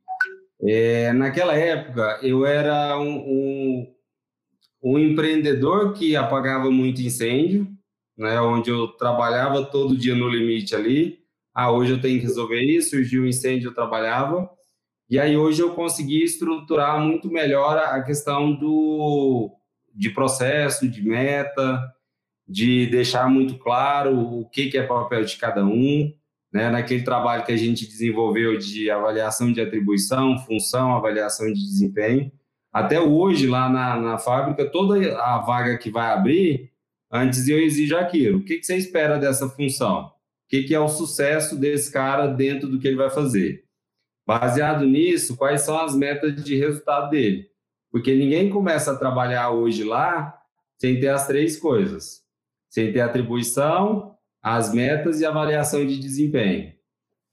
é, 0.62 1.12
naquela 1.12 1.54
época 1.54 2.18
eu 2.22 2.46
era 2.46 2.98
um, 2.98 3.18
um 3.18 3.96
um 4.82 4.98
empreendedor 5.00 5.94
que 5.94 6.14
apagava 6.14 6.70
muito 6.70 7.02
incêndio, 7.02 7.66
né, 8.16 8.40
onde 8.40 8.70
eu 8.70 8.86
trabalhava 8.88 9.64
todo 9.64 9.96
dia 9.96 10.14
no 10.14 10.28
limite 10.28 10.76
ali. 10.76 11.18
Ah, 11.52 11.72
hoje 11.72 11.92
eu 11.92 12.00
tenho 12.00 12.20
que 12.20 12.26
resolver 12.26 12.62
isso, 12.62 12.90
surgiu 12.90 13.24
um 13.24 13.26
incêndio, 13.26 13.70
eu 13.70 13.74
trabalhava. 13.74 14.48
E 15.10 15.18
aí 15.18 15.36
hoje 15.36 15.60
eu 15.60 15.74
consegui 15.74 16.22
estruturar 16.22 17.00
muito 17.00 17.28
melhor 17.28 17.76
a 17.76 18.00
questão 18.02 18.54
do 18.54 19.50
de 19.92 20.10
processo, 20.10 20.86
de 20.86 21.02
meta, 21.02 21.82
de 22.48 22.86
deixar 22.86 23.28
muito 23.28 23.58
claro 23.58 24.18
o 24.18 24.48
que, 24.48 24.76
é 24.76 24.82
papel 24.82 25.24
de 25.24 25.36
cada 25.36 25.64
um, 25.64 26.12
né? 26.52 26.70
Naquele 26.70 27.02
trabalho 27.02 27.44
que 27.44 27.52
a 27.52 27.56
gente 27.56 27.86
desenvolveu 27.86 28.56
de 28.58 28.90
avaliação 28.90 29.52
de 29.52 29.60
atribuição, 29.60 30.38
função, 30.38 30.94
avaliação 30.94 31.46
de 31.46 31.60
desempenho, 31.60 32.30
até 32.72 33.00
hoje, 33.00 33.46
lá 33.46 33.70
na, 33.70 33.98
na 33.98 34.18
fábrica, 34.18 34.70
toda 34.70 35.18
a 35.18 35.38
vaga 35.38 35.78
que 35.78 35.90
vai 35.90 36.12
abrir, 36.12 36.70
antes 37.10 37.48
eu 37.48 37.58
exijo 37.58 37.96
aquilo. 37.96 38.38
O 38.38 38.44
que, 38.44 38.58
que 38.58 38.66
você 38.66 38.76
espera 38.76 39.18
dessa 39.18 39.48
função? 39.48 40.08
O 40.08 40.12
que, 40.48 40.62
que 40.62 40.74
é 40.74 40.78
o 40.78 40.86
sucesso 40.86 41.58
desse 41.58 41.90
cara 41.90 42.26
dentro 42.26 42.68
do 42.68 42.78
que 42.78 42.86
ele 42.86 42.98
vai 42.98 43.08
fazer? 43.08 43.64
Baseado 44.26 44.84
nisso, 44.84 45.36
quais 45.38 45.62
são 45.62 45.78
as 45.80 45.96
metas 45.96 46.44
de 46.44 46.54
resultado 46.56 47.08
dele? 47.08 47.48
Porque 47.90 48.14
ninguém 48.14 48.50
começa 48.50 48.92
a 48.92 48.96
trabalhar 48.98 49.52
hoje 49.52 49.82
lá 49.82 50.38
sem 50.78 51.00
ter 51.00 51.08
as 51.08 51.26
três 51.26 51.56
coisas: 51.58 52.25
sem 52.76 52.92
ter 52.92 53.00
atribuição, 53.00 54.14
as 54.42 54.72
metas 54.72 55.20
e 55.20 55.26
avaliação 55.26 55.86
de 55.86 55.98
desempenho. 55.98 56.74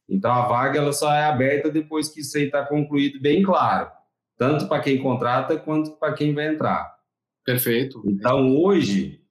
Então, 0.08 0.32
a 0.32 0.48
vaga 0.48 0.80
ela 0.80 0.94
só 0.94 1.14
é 1.14 1.26
aberta 1.26 1.70
depois 1.70 2.10
que 2.10 2.22
isso 2.22 2.38
aí 2.38 2.46
está 2.46 2.66
concluído 2.66 3.20
bem 3.20 3.44
claro 3.44 3.92
tanto 4.38 4.68
para 4.68 4.82
quem 4.82 5.02
contrata 5.02 5.58
quanto 5.58 5.92
para 5.92 6.14
quem 6.14 6.34
vai 6.34 6.48
entrar. 6.48 6.94
Perfeito. 7.46 8.02
Então, 8.06 8.56
hoje, 8.58 9.22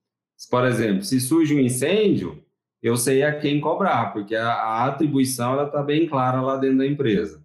por 0.51 0.65
exemplo, 0.65 1.03
se 1.03 1.21
surge 1.21 1.55
um 1.55 1.61
incêndio, 1.61 2.43
eu 2.83 2.97
sei 2.97 3.23
a 3.23 3.39
quem 3.39 3.61
cobrar, 3.61 4.13
porque 4.13 4.35
a, 4.35 4.49
a 4.49 4.87
atribuição 4.87 5.63
está 5.65 5.83
bem 5.83 6.07
clara 6.07 6.41
lá 6.41 6.57
dentro 6.57 6.79
da 6.79 6.87
empresa. 6.87 7.45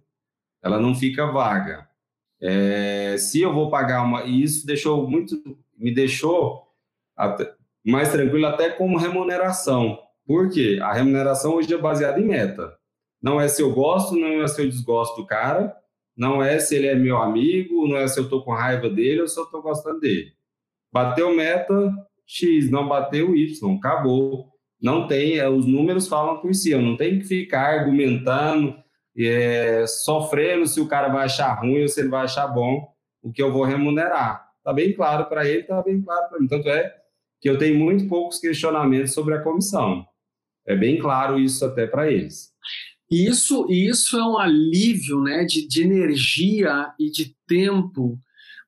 Ela 0.62 0.80
não 0.80 0.94
fica 0.94 1.26
vaga. 1.26 1.88
É, 2.40 3.16
se 3.18 3.40
eu 3.40 3.52
vou 3.52 3.70
pagar 3.70 4.02
uma. 4.02 4.24
E 4.24 4.42
isso 4.42 4.66
deixou 4.66 5.08
muito. 5.08 5.36
Me 5.76 5.92
deixou 5.94 6.68
até, 7.16 7.54
mais 7.84 8.10
tranquilo 8.10 8.46
até 8.46 8.70
como 8.70 8.98
remuneração. 8.98 9.98
Por 10.26 10.50
quê? 10.50 10.78
A 10.82 10.92
remuneração 10.92 11.54
hoje 11.54 11.72
é 11.72 11.78
baseada 11.78 12.20
em 12.20 12.26
meta. 12.26 12.76
Não 13.22 13.40
é 13.40 13.48
se 13.48 13.62
eu 13.62 13.72
gosto, 13.72 14.14
não 14.14 14.42
é 14.42 14.46
se 14.46 14.60
eu 14.60 14.68
desgosto 14.68 15.20
do 15.20 15.26
cara, 15.26 15.74
não 16.16 16.42
é 16.42 16.58
se 16.58 16.76
ele 16.76 16.86
é 16.86 16.94
meu 16.94 17.16
amigo, 17.16 17.86
não 17.88 17.96
é 17.96 18.06
se 18.06 18.18
eu 18.18 18.24
estou 18.24 18.44
com 18.44 18.52
raiva 18.52 18.88
dele 18.88 19.22
ou 19.22 19.28
se 19.28 19.38
eu 19.38 19.44
estou 19.44 19.62
gostando 19.62 20.00
dele. 20.00 20.32
Bateu 20.92 21.34
meta, 21.34 21.92
X, 22.26 22.70
não 22.70 22.88
bateu 22.88 23.34
Y, 23.34 23.76
acabou. 23.76 24.52
Não 24.80 25.06
tem, 25.06 25.38
é, 25.38 25.48
os 25.48 25.66
números 25.66 26.06
falam 26.06 26.40
por 26.40 26.54
si, 26.54 26.70
eu 26.70 26.80
não 26.80 26.96
tenho 26.96 27.18
que 27.18 27.26
ficar 27.26 27.80
argumentando, 27.80 28.76
é, 29.16 29.84
sofrendo 29.86 30.66
se 30.66 30.80
o 30.80 30.86
cara 30.86 31.08
vai 31.08 31.24
achar 31.24 31.52
ruim 31.54 31.82
ou 31.82 31.88
se 31.88 32.00
ele 32.00 32.08
vai 32.08 32.24
achar 32.24 32.46
bom 32.46 32.86
o 33.22 33.32
que 33.32 33.42
eu 33.42 33.52
vou 33.52 33.64
remunerar. 33.64 34.48
Está 34.58 34.72
bem 34.72 34.92
claro 34.92 35.24
para 35.26 35.48
ele, 35.48 35.62
está 35.62 35.82
bem 35.82 36.00
claro 36.00 36.28
para 36.28 36.38
mim. 36.38 36.46
Tanto 36.46 36.68
é 36.68 36.94
que 37.40 37.48
eu 37.48 37.58
tenho 37.58 37.78
muito 37.78 38.08
poucos 38.08 38.38
questionamentos 38.38 39.12
sobre 39.12 39.34
a 39.34 39.42
comissão. 39.42 40.04
É 40.66 40.76
bem 40.76 40.98
claro 40.98 41.38
isso 41.38 41.64
até 41.64 41.86
para 41.86 42.10
eles. 42.10 42.52
Isso, 43.10 43.66
isso 43.70 44.18
é 44.18 44.24
um 44.24 44.38
alívio 44.38 45.22
né, 45.22 45.44
de, 45.44 45.66
de 45.66 45.82
energia 45.82 46.92
e 46.98 47.10
de 47.10 47.34
tempo, 47.46 48.18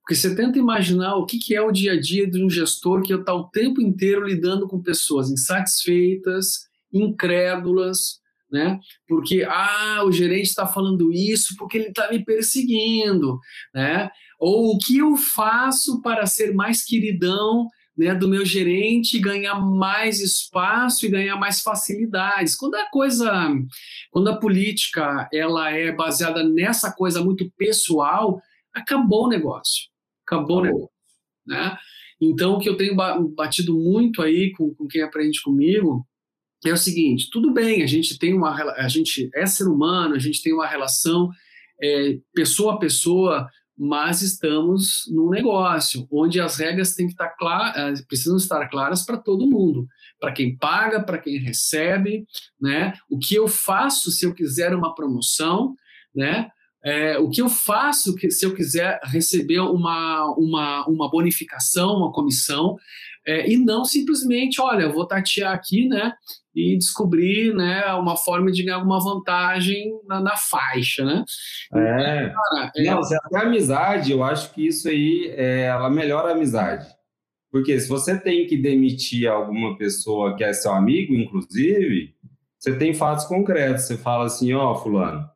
porque 0.00 0.14
você 0.14 0.34
tenta 0.34 0.58
imaginar 0.58 1.16
o 1.16 1.26
que, 1.26 1.38
que 1.38 1.54
é 1.54 1.60
o 1.60 1.70
dia 1.70 1.92
a 1.92 2.00
dia 2.00 2.28
de 2.28 2.42
um 2.42 2.48
gestor 2.48 3.02
que 3.02 3.12
está 3.12 3.34
o 3.34 3.48
tempo 3.50 3.82
inteiro 3.82 4.26
lidando 4.26 4.66
com 4.66 4.82
pessoas 4.82 5.30
insatisfeitas, 5.30 6.64
incrédulas, 6.92 8.18
né? 8.50 8.80
Porque 9.06 9.44
ah, 9.48 10.02
o 10.04 10.10
gerente 10.10 10.46
está 10.46 10.66
falando 10.66 11.12
isso 11.12 11.54
porque 11.56 11.78
ele 11.78 11.88
está 11.88 12.10
me 12.10 12.24
perseguindo, 12.24 13.38
né? 13.74 14.10
Ou 14.38 14.74
o 14.74 14.78
que 14.78 14.98
eu 14.98 15.16
faço 15.16 16.00
para 16.00 16.26
ser 16.26 16.54
mais 16.54 16.82
queridão 16.82 17.68
né, 18.00 18.14
do 18.14 18.26
meu 18.26 18.46
gerente 18.46 19.18
ganhar 19.18 19.60
mais 19.60 20.20
espaço 20.20 21.04
e 21.04 21.10
ganhar 21.10 21.36
mais 21.36 21.60
facilidades. 21.60 22.56
Quando 22.56 22.76
a 22.76 22.88
coisa, 22.88 23.30
quando 24.10 24.28
a 24.30 24.38
política 24.38 25.28
ela 25.30 25.70
é 25.70 25.92
baseada 25.92 26.42
nessa 26.42 26.90
coisa 26.90 27.22
muito 27.22 27.52
pessoal, 27.58 28.40
acabou 28.72 29.26
o 29.26 29.28
negócio, 29.28 29.90
acabou 30.26 30.60
o 30.60 30.62
negócio, 30.62 30.88
né? 31.46 31.76
Então 32.18 32.54
o 32.54 32.58
que 32.58 32.70
eu 32.70 32.76
tenho 32.78 32.96
batido 33.34 33.78
muito 33.78 34.22
aí 34.22 34.50
com, 34.52 34.74
com 34.74 34.86
quem 34.86 35.02
aprende 35.02 35.42
comigo 35.42 36.02
é 36.64 36.72
o 36.72 36.78
seguinte: 36.78 37.28
tudo 37.30 37.52
bem, 37.52 37.82
a 37.82 37.86
gente 37.86 38.18
tem 38.18 38.32
uma, 38.32 38.54
a 38.76 38.88
gente 38.88 39.28
é 39.34 39.44
ser 39.44 39.68
humano, 39.68 40.14
a 40.14 40.18
gente 40.18 40.42
tem 40.42 40.54
uma 40.54 40.66
relação 40.66 41.28
é, 41.82 42.18
pessoa 42.32 42.76
a 42.76 42.78
pessoa 42.78 43.46
mas 43.82 44.20
estamos 44.20 45.04
num 45.10 45.30
negócio 45.30 46.06
onde 46.12 46.38
as 46.38 46.58
regras 46.58 46.94
têm 46.94 47.06
que 47.06 47.12
estar 47.12 47.30
claras, 47.30 47.98
eh, 47.98 48.04
precisam 48.06 48.36
estar 48.36 48.68
claras 48.68 49.06
para 49.06 49.16
todo 49.16 49.48
mundo, 49.48 49.88
para 50.20 50.32
quem 50.32 50.54
paga, 50.54 51.02
para 51.02 51.16
quem 51.16 51.38
recebe, 51.38 52.26
né? 52.60 52.92
O 53.08 53.18
que 53.18 53.34
eu 53.34 53.48
faço 53.48 54.10
se 54.10 54.26
eu 54.26 54.34
quiser 54.34 54.74
uma 54.74 54.94
promoção, 54.94 55.74
né? 56.14 56.50
É, 56.84 57.18
o 57.18 57.30
que 57.30 57.40
eu 57.40 57.48
faço 57.48 58.14
que, 58.14 58.30
se 58.30 58.44
eu 58.44 58.54
quiser 58.54 59.00
receber 59.04 59.60
uma, 59.60 60.26
uma, 60.36 60.86
uma 60.86 61.10
bonificação, 61.10 61.96
uma 61.96 62.12
comissão, 62.12 62.76
é, 63.26 63.50
e 63.50 63.56
não 63.56 63.84
simplesmente, 63.84 64.60
olha, 64.60 64.90
vou 64.90 65.06
tatear 65.06 65.52
aqui, 65.52 65.88
né? 65.88 66.12
e 66.54 66.76
descobrir 66.76 67.54
né, 67.54 67.86
uma 67.94 68.16
forma 68.16 68.50
de 68.50 68.62
ganhar 68.62 68.76
alguma 68.76 68.98
vantagem 69.00 69.92
na, 70.06 70.20
na 70.20 70.36
faixa, 70.36 71.04
né? 71.04 71.24
É. 71.72 72.24
Então, 72.24 72.34
cara, 72.34 72.72
é... 72.76 72.84
Não, 72.84 73.00
até 73.00 73.38
a 73.38 73.42
amizade, 73.42 74.12
eu 74.12 74.22
acho 74.22 74.52
que 74.52 74.66
isso 74.66 74.88
aí 74.88 75.32
é, 75.36 75.62
ela 75.62 75.88
melhora 75.88 76.28
a 76.28 76.32
amizade. 76.32 76.86
Porque 77.50 77.78
se 77.80 77.88
você 77.88 78.18
tem 78.18 78.46
que 78.46 78.56
demitir 78.56 79.28
alguma 79.28 79.76
pessoa 79.76 80.36
que 80.36 80.44
é 80.44 80.52
seu 80.52 80.72
amigo, 80.72 81.14
inclusive, 81.14 82.14
você 82.58 82.76
tem 82.76 82.94
fatos 82.94 83.24
concretos. 83.24 83.84
Você 83.84 83.96
fala 83.96 84.26
assim, 84.26 84.52
ó, 84.52 84.72
oh, 84.72 84.76
fulano, 84.76 85.28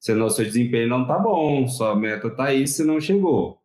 seu, 0.00 0.30
seu 0.30 0.44
desempenho 0.44 0.88
não 0.88 1.06
tá 1.06 1.18
bom, 1.18 1.66
sua 1.66 1.94
meta 1.94 2.30
tá 2.30 2.44
aí, 2.44 2.66
você 2.66 2.84
não 2.84 3.00
chegou. 3.00 3.57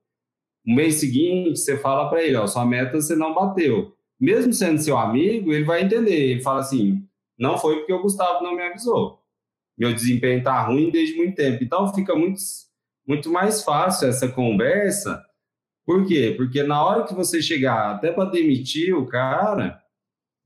No 0.65 0.75
mês 0.75 0.95
seguinte, 0.95 1.59
você 1.59 1.77
fala 1.77 2.09
para 2.09 2.23
ele, 2.23 2.37
ó, 2.37 2.47
sua 2.47 2.65
meta 2.65 2.99
você 2.99 3.15
não 3.15 3.33
bateu. 3.33 3.93
Mesmo 4.19 4.53
sendo 4.53 4.81
seu 4.81 4.97
amigo, 4.97 5.51
ele 5.51 5.65
vai 5.65 5.83
entender. 5.83 6.31
Ele 6.31 6.41
fala 6.41 6.61
assim, 6.61 7.05
não 7.37 7.57
foi 7.57 7.77
porque 7.77 7.93
o 7.93 8.01
Gustavo 8.01 8.43
não 8.43 8.55
me 8.55 8.63
avisou. 8.63 9.21
Meu 9.77 9.93
desempenho 9.93 10.39
está 10.39 10.61
ruim 10.61 10.89
desde 10.91 11.17
muito 11.17 11.35
tempo. 11.35 11.63
Então, 11.63 11.93
fica 11.93 12.15
muito, 12.15 12.39
muito 13.07 13.29
mais 13.29 13.63
fácil 13.63 14.07
essa 14.07 14.29
conversa. 14.29 15.21
Por 15.85 16.05
quê? 16.05 16.33
Porque 16.37 16.63
na 16.63 16.83
hora 16.83 17.03
que 17.03 17.13
você 17.13 17.41
chegar 17.41 17.95
até 17.95 18.11
para 18.11 18.29
demitir 18.29 18.95
o 18.95 19.05
cara, 19.07 19.81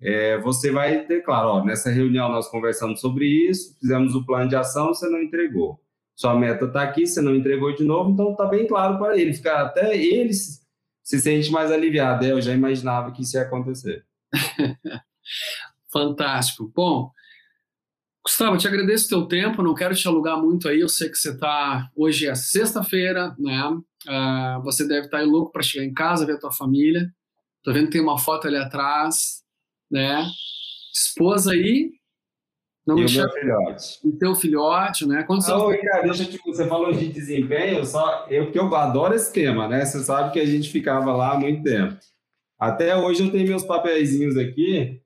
é, 0.01 0.37
você 0.39 0.71
vai 0.71 1.05
ter, 1.05 1.21
claro, 1.21 1.49
ó, 1.49 1.63
nessa 1.63 1.91
reunião 1.91 2.29
nós 2.29 2.49
conversamos 2.49 2.99
sobre 2.99 3.25
isso, 3.25 3.77
fizemos 3.79 4.15
o 4.15 4.25
plano 4.25 4.49
de 4.49 4.55
ação, 4.55 4.87
você 4.87 5.07
não 5.07 5.21
entregou 5.21 5.79
sua 6.17 6.35
meta 6.35 6.65
está 6.65 6.81
aqui, 6.81 7.05
você 7.05 7.21
não 7.21 7.35
entregou 7.35 7.73
de 7.75 7.83
novo, 7.83 8.09
então 8.09 8.31
está 8.31 8.47
bem 8.47 8.65
claro 8.65 8.97
para 8.97 9.15
ele. 9.15 9.35
Fica, 9.35 9.61
até 9.61 9.95
ele 9.95 10.33
se, 10.33 10.61
se 11.03 11.19
sente 11.19 11.51
mais 11.51 11.71
aliviado. 11.71 12.25
É, 12.25 12.31
eu 12.31 12.41
já 12.41 12.53
imaginava 12.53 13.11
que 13.11 13.21
isso 13.21 13.37
ia 13.37 13.43
acontecer. 13.43 14.03
Fantástico. 15.93 16.71
Bom, 16.75 17.11
Gustavo, 18.25 18.57
te 18.57 18.67
agradeço 18.67 19.05
o 19.05 19.09
teu 19.09 19.27
tempo, 19.27 19.61
não 19.61 19.75
quero 19.75 19.95
te 19.95 20.07
alugar 20.07 20.41
muito 20.41 20.67
aí, 20.67 20.81
eu 20.81 20.89
sei 20.89 21.07
que 21.07 21.15
você 21.15 21.31
está, 21.31 21.89
hoje 21.95 22.27
é 22.27 22.35
sexta-feira, 22.35 23.33
né, 23.39 23.69
uh, 23.69 24.61
você 24.63 24.85
deve 24.85 25.05
estar 25.05 25.19
tá 25.19 25.23
louco 25.23 25.49
para 25.49 25.63
chegar 25.63 25.85
em 25.85 25.93
casa, 25.93 26.25
ver 26.25 26.33
a 26.33 26.39
tua 26.39 26.51
família, 26.51 27.09
tô 27.63 27.71
vendo 27.71 27.85
que 27.85 27.93
tem 27.93 28.01
uma 28.01 28.17
foto 28.17 28.45
ali 28.45 28.57
atrás, 28.57 29.43
né, 29.89 30.27
esposa 30.93 31.53
aí, 31.53 31.93
não 32.87 32.97
e 32.97 33.05
o 33.05 33.11
meu 33.11 33.29
filhote. 33.29 33.99
O 34.01 34.11
teu 34.13 34.33
filhote, 34.33 35.05
né? 35.05 35.23
Quantos 35.23 35.49
anos? 35.49 35.73
Ricardo, 35.73 36.05
deixa 36.05 36.23
eu 36.23 36.29
te, 36.29 36.39
você 36.45 36.65
falou 36.65 36.93
de 36.93 37.09
desempenho, 37.09 37.85
só 37.85 38.25
eu 38.29 38.45
porque 38.45 38.57
eu 38.57 38.73
adoro 38.73 39.13
esse 39.13 39.31
tema, 39.33 39.67
né? 39.67 39.83
Você 39.83 39.99
sabe 39.99 40.31
que 40.31 40.39
a 40.39 40.45
gente 40.45 40.69
ficava 40.69 41.13
lá 41.13 41.33
há 41.33 41.39
muito 41.39 41.63
tempo. 41.63 41.97
Até 42.57 42.95
hoje 42.95 43.23
eu 43.23 43.31
tenho 43.31 43.45
meus 43.45 43.63
papeizinhos 43.63 44.37
aqui 44.37 45.01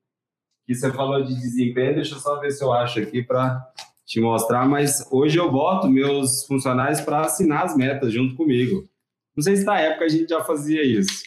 que 0.67 0.76
você 0.76 0.91
falou 0.94 1.24
de 1.24 1.34
desempenho. 1.34 1.96
Deixa 1.96 2.13
eu 2.13 2.20
só 2.20 2.39
ver 2.39 2.52
se 2.52 2.63
eu 2.63 2.72
acho 2.72 3.00
aqui 3.00 3.24
para 3.24 3.60
te 4.06 4.22
mostrar. 4.22 4.67
Mas 4.67 5.06
hoje 5.12 5.39
eu 5.39 5.52
boto 5.52 5.89
meus 5.89 6.46
funcionários 6.46 7.02
para 7.02 7.22
assinar 7.22 7.65
as 7.65 7.76
metas 7.76 8.13
junto 8.13 8.36
comigo. 8.36 8.88
Não 9.36 9.44
sei 9.44 9.56
se 9.58 9.65
na 9.65 9.80
época 9.80 10.06
a 10.06 10.10
gente 10.10 10.30
já 10.30 10.44
fazia 10.44 10.86
isso. 10.86 11.24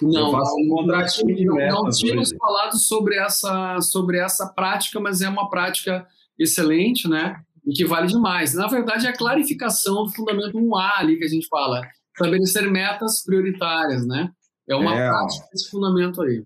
Não, 0.00 0.30
um 0.30 0.86
não, 0.86 1.56
não 1.56 1.90
tínhamos 1.90 2.32
falado 2.38 2.76
sobre 2.78 3.16
essa, 3.16 3.80
sobre 3.80 4.18
essa 4.18 4.46
prática, 4.46 5.00
mas 5.00 5.20
é 5.20 5.28
uma 5.28 5.50
prática 5.50 6.06
excelente, 6.38 7.08
né? 7.08 7.40
E 7.66 7.72
que 7.72 7.84
vale 7.84 8.06
demais. 8.06 8.54
Na 8.54 8.68
verdade, 8.68 9.06
é 9.06 9.10
a 9.10 9.16
clarificação 9.16 10.04
do 10.04 10.12
fundamento 10.14 10.56
1A 10.56 10.90
ali 10.98 11.18
que 11.18 11.24
a 11.24 11.28
gente 11.28 11.48
fala. 11.48 11.82
Estabelecer 12.14 12.70
metas 12.70 13.22
prioritárias, 13.24 14.06
né? 14.06 14.30
É 14.68 14.76
uma 14.76 14.94
é. 14.94 15.08
prática 15.08 15.46
desse 15.52 15.68
fundamento 15.70 16.22
aí. 16.22 16.44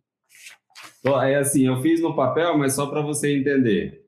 É 1.04 1.36
assim, 1.36 1.66
eu 1.66 1.80
fiz 1.82 2.00
no 2.00 2.14
papel, 2.14 2.56
mas 2.56 2.74
só 2.74 2.86
para 2.86 3.02
você 3.02 3.36
entender. 3.36 4.01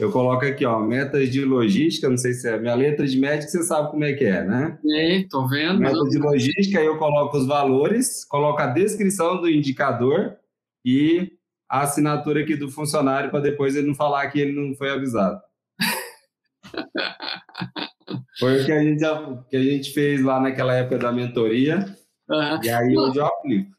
Eu 0.00 0.10
coloco 0.10 0.46
aqui, 0.46 0.64
ó, 0.64 0.80
metas 0.80 1.28
de 1.28 1.44
logística, 1.44 2.08
não 2.08 2.16
sei 2.16 2.32
se 2.32 2.48
é 2.48 2.58
minha 2.58 2.74
letra 2.74 3.06
de 3.06 3.20
médico, 3.20 3.50
você 3.50 3.62
sabe 3.62 3.90
como 3.90 4.02
é 4.02 4.14
que 4.14 4.24
é, 4.24 4.42
né? 4.42 4.78
É, 4.90 5.26
tô 5.28 5.46
vendo. 5.46 5.78
Meta 5.78 6.02
de 6.08 6.18
logística, 6.18 6.78
aí 6.78 6.86
eu 6.86 6.96
coloco 6.96 7.36
os 7.36 7.46
valores, 7.46 8.24
coloco 8.24 8.62
a 8.62 8.66
descrição 8.66 9.38
do 9.38 9.48
indicador 9.48 10.36
e 10.82 11.32
a 11.68 11.82
assinatura 11.82 12.40
aqui 12.40 12.56
do 12.56 12.70
funcionário 12.70 13.30
para 13.30 13.40
depois 13.40 13.76
ele 13.76 13.88
não 13.88 13.94
falar 13.94 14.26
que 14.30 14.40
ele 14.40 14.52
não 14.52 14.74
foi 14.74 14.90
avisado. 14.90 15.38
foi 18.40 18.62
o 18.62 18.64
que 18.64 18.72
a 18.72 18.82
gente, 18.82 19.04
que 19.50 19.56
a 19.56 19.62
gente 19.62 19.92
fez 19.92 20.24
lá 20.24 20.40
naquela 20.40 20.74
época 20.74 20.96
da 20.96 21.12
mentoria. 21.12 21.94
Uhum. 22.26 22.62
E 22.62 22.70
aí 22.70 22.94
eu 22.94 23.12
já 23.12 23.26
aplico. 23.26 23.70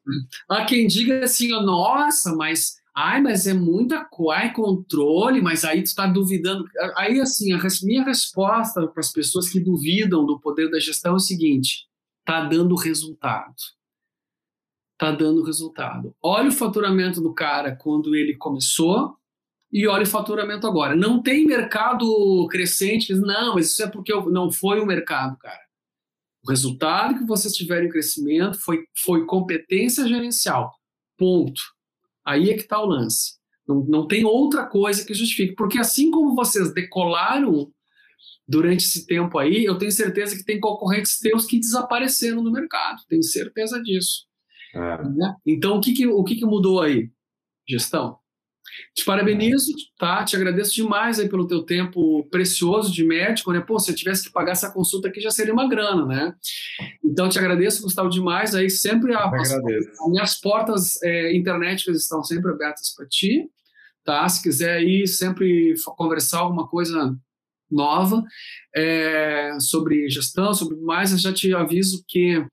Há 0.48 0.66
quem 0.66 0.86
diga 0.86 1.24
assim, 1.24 1.50
nossa, 1.50 2.36
mas 2.36 2.80
Ai, 2.96 3.22
mas 3.22 3.48
é 3.48 3.54
muita 3.54 4.04
coisa, 4.04 4.54
controle, 4.54 5.42
mas 5.42 5.64
aí 5.64 5.82
tu 5.82 5.88
está 5.88 6.06
duvidando. 6.06 6.66
Aí, 6.98 7.22
assim, 7.22 7.54
a 7.54 7.60
minha 7.84 8.04
resposta 8.04 8.86
para 8.88 9.00
as 9.00 9.12
pessoas 9.12 9.50
que 9.50 9.60
duvidam 9.62 10.26
do 10.26 10.40
poder 10.40 10.70
da 10.70 10.80
gestão 10.80 11.14
é 11.14 11.16
o 11.16 11.20
seguinte: 11.20 11.88
tá 12.26 12.44
dando 12.44 12.76
resultado. 12.76 13.56
Tá 14.98 15.12
dando 15.12 15.44
resultado. 15.44 16.14
Olha 16.22 16.50
o 16.50 16.54
faturamento 16.54 17.22
do 17.22 17.34
cara 17.34 17.76
quando 17.76 18.14
ele 18.14 18.36
começou 18.36 19.16
e 19.72 19.88
olha 19.88 20.04
o 20.04 20.08
faturamento 20.08 20.68
agora. 20.68 20.96
Não 20.96 21.24
tem 21.24 21.46
mercado 21.46 22.48
crescente. 22.52 23.14
Não, 23.16 23.56
mas 23.56 23.72
isso 23.72 23.82
é 23.82 23.88
porque 23.88 24.14
não 24.30 24.52
foi 24.52 24.80
o 24.80 24.86
mercado, 24.86 25.38
cara. 25.38 25.62
O 26.44 26.50
resultado 26.50 27.18
que 27.18 27.26
vocês 27.26 27.54
tiveram 27.54 27.86
em 27.86 27.90
crescimento 27.90 28.60
foi, 28.60 28.86
foi 29.04 29.26
competência 29.26 30.08
gerencial. 30.08 30.72
Ponto. 31.18 31.62
Aí 32.26 32.50
é 32.50 32.54
que 32.54 32.62
está 32.62 32.82
o 32.82 32.86
lance. 32.86 33.34
Não, 33.68 33.84
não 33.86 34.08
tem 34.08 34.26
outra 34.26 34.66
coisa 34.66 35.06
que 35.06 35.14
justifique. 35.14 35.56
Porque 35.56 35.78
assim 35.78 36.12
como 36.12 36.36
vocês 36.36 36.74
decolaram 36.74 37.72
durante 38.48 38.86
esse 38.86 39.06
tempo 39.06 39.38
aí, 39.38 39.64
eu 39.64 39.78
tenho 39.78 39.92
certeza 39.92 40.36
que 40.36 40.44
tem 40.44 40.60
concorrentes 40.60 41.20
teus 41.20 41.46
que 41.46 41.60
desapareceram 41.60 42.44
no 42.44 42.52
mercado. 42.52 43.02
Tenho 43.08 43.24
certeza 43.24 43.82
disso. 43.82 44.26
É. 44.74 45.04
Né? 45.10 45.36
Então, 45.46 45.78
o 45.78 45.82
que, 45.82 45.94
que, 45.94 46.08
o 46.08 46.24
que, 46.24 46.36
que 46.36 46.46
mudou 46.46 46.82
aí? 46.82 47.10
Gestão. 47.68 48.21
Te 48.96 49.06
parabenizo, 49.06 49.72
tá? 49.98 50.24
Te 50.24 50.36
agradeço 50.36 50.74
demais 50.74 51.20
aí 51.20 51.30
pelo 51.30 51.48
teu 51.48 51.64
tempo 51.64 52.24
precioso 52.30 52.92
de 52.92 53.04
médico, 53.04 53.52
né? 53.52 53.62
Pô, 53.62 53.80
se 53.80 53.92
eu 53.92 53.96
tivesse 53.96 54.24
que 54.24 54.32
pagar 54.32 54.54
essa 54.54 54.72
consulta 54.72 55.08
aqui 55.08 55.20
já 55.20 55.32
seria 55.32 55.54
uma 55.54 55.68
grana, 55.68 56.06
né? 56.06 56.34
Então 57.04 57.30
te 57.30 57.40
agradeço, 57.40 57.82
Gustavo, 57.82 58.10
demais. 58.10 58.56
Aí 58.56 58.70
sempre 58.70 59.14
a, 59.14 59.30
as, 59.30 59.52
as 59.52 60.10
minhas 60.10 60.40
portas 60.40 61.02
é, 61.04 61.36
internéticas 61.36 61.98
estão 61.98 62.24
sempre 62.24 62.52
abertas 62.52 62.94
para 62.96 63.08
ti, 63.08 63.50
tá? 64.04 64.28
Se 64.28 64.42
quiser 64.42 64.78
aí 64.78 65.08
sempre 65.08 65.74
conversar 65.98 66.40
alguma 66.40 66.68
coisa 66.68 67.16
nova 67.70 68.24
é, 68.76 69.58
sobre 69.60 70.10
gestão, 70.10 70.54
sobre 70.54 70.78
mais, 70.78 71.12
eu 71.12 71.18
já 71.18 71.34
te 71.34 71.54
aviso 71.54 72.04
que 72.08 72.46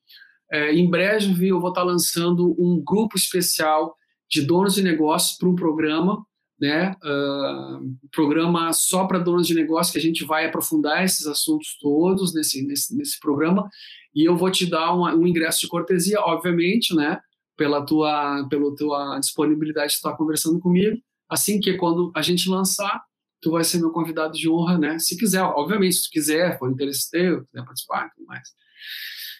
é, 0.51 0.73
em 0.73 0.89
breve 0.89 1.49
eu 1.49 1.61
vou 1.61 1.71
estar 1.71 1.83
lançando 1.83 2.55
um 2.59 2.83
grupo 2.83 3.17
especial 3.17 3.95
de 4.31 4.43
donos 4.43 4.75
de 4.75 4.83
negócios 4.83 5.37
para 5.37 5.49
um 5.49 5.55
programa, 5.55 6.25
né? 6.61 6.95
Uh, 7.05 7.97
programa 8.11 8.73
só 8.73 9.07
para 9.07 9.19
donos 9.19 9.47
de 9.47 9.55
negócios 9.55 9.93
que 9.93 9.99
a 9.99 10.03
gente 10.03 10.25
vai 10.25 10.47
aprofundar 10.47 11.05
esses 11.05 11.27
assuntos 11.27 11.79
todos 11.81 12.35
nesse, 12.35 12.67
nesse, 12.67 12.97
nesse 12.97 13.19
programa 13.21 13.69
e 14.15 14.29
eu 14.29 14.37
vou 14.37 14.51
te 14.51 14.67
dar 14.69 14.95
um 14.95 15.27
ingresso 15.27 15.61
de 15.61 15.69
cortesia, 15.69 16.21
obviamente, 16.21 16.95
né? 16.95 17.21
Pela 17.57 17.85
tua, 17.85 18.47
pela 18.49 18.75
tua 18.75 19.19
disponibilidade 19.21 19.91
de 19.91 19.97
estar 19.97 20.17
conversando 20.17 20.59
comigo. 20.59 20.97
Assim 21.29 21.61
que 21.61 21.75
quando 21.75 22.11
a 22.15 22.23
gente 22.23 22.49
lançar, 22.49 23.03
tu 23.41 23.53
vai 23.53 23.63
ser 23.63 23.79
meu 23.79 23.91
convidado 23.91 24.33
de 24.33 24.49
honra, 24.49 24.79
né? 24.79 24.99
Se 24.99 25.17
quiser, 25.17 25.43
obviamente, 25.43 25.97
se 25.97 26.05
tu 26.05 26.11
quiser, 26.11 26.59
for 26.59 26.71
interesse 26.71 27.11
teu, 27.11 27.45
quiser 27.45 27.65
participar, 27.65 28.11
tudo 28.17 28.27
mais. 28.27 28.49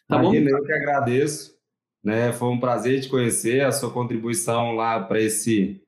Tá 0.07 0.19
bom? 0.19 0.33
Eu 0.33 0.65
que 0.65 0.73
agradeço. 0.73 1.58
Né? 2.03 2.33
Foi 2.33 2.49
um 2.49 2.61
prazer 2.61 3.01
te 3.01 3.09
conhecer, 3.09 3.65
a 3.65 3.73
sua 3.73 3.91
contribuição 3.91 4.73
lá 4.73 5.01
para 5.01 5.21
esse, 5.21 5.83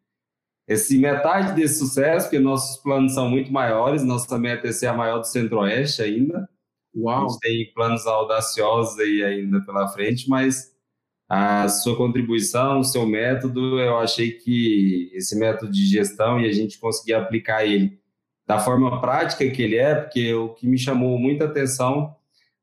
esse 0.66 0.98
metade 0.98 1.54
desse 1.54 1.78
sucesso, 1.78 2.26
porque 2.26 2.38
nossos 2.38 2.82
planos 2.82 3.14
são 3.14 3.28
muito 3.28 3.52
maiores, 3.52 4.02
nossa 4.02 4.38
meta 4.38 4.68
é 4.68 4.72
ser 4.72 4.88
a 4.88 4.94
maior 4.94 5.18
do 5.18 5.26
Centro-Oeste 5.26 6.02
ainda. 6.02 6.48
Uau. 6.94 7.26
A 7.26 7.28
gente 7.28 7.40
tem 7.40 7.72
planos 7.72 8.06
audaciosos 8.06 8.98
aí 8.98 9.22
ainda 9.22 9.60
pela 9.60 9.88
frente, 9.88 10.28
mas 10.28 10.70
a 11.28 11.68
sua 11.68 11.96
contribuição, 11.96 12.80
o 12.80 12.84
seu 12.84 13.06
método, 13.06 13.78
eu 13.78 13.98
achei 13.98 14.32
que 14.32 15.12
esse 15.14 15.38
método 15.38 15.70
de 15.70 15.86
gestão 15.86 16.40
e 16.40 16.48
a 16.48 16.52
gente 16.52 16.78
conseguir 16.78 17.14
aplicar 17.14 17.64
ele 17.64 18.00
da 18.44 18.58
forma 18.58 19.00
prática 19.00 19.48
que 19.48 19.62
ele 19.62 19.76
é, 19.76 19.94
porque 19.94 20.34
o 20.34 20.48
que 20.48 20.66
me 20.66 20.76
chamou 20.76 21.16
muita 21.16 21.44
atenção 21.44 22.16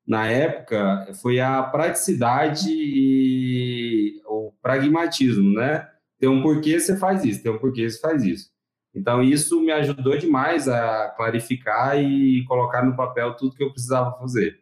na 0.07 0.25
época 0.27 1.11
foi 1.21 1.39
a 1.39 1.61
praticidade 1.61 2.69
e 2.71 4.21
o 4.25 4.53
pragmatismo, 4.61 5.53
né? 5.53 5.89
Tem 6.17 6.29
um 6.29 6.41
porquê 6.41 6.79
você 6.79 6.97
faz 6.97 7.25
isso, 7.25 7.43
tem 7.43 7.51
um 7.51 7.59
porquê 7.59 7.89
você 7.89 7.99
faz 7.99 8.23
isso. 8.23 8.49
Então, 8.95 9.21
isso 9.21 9.61
me 9.61 9.71
ajudou 9.71 10.17
demais 10.17 10.67
a 10.67 11.09
clarificar 11.09 12.01
e 12.01 12.43
colocar 12.45 12.83
no 12.83 12.95
papel 12.95 13.35
tudo 13.35 13.55
que 13.55 13.61
eu 13.61 13.71
precisava 13.71 14.17
fazer. 14.17 14.59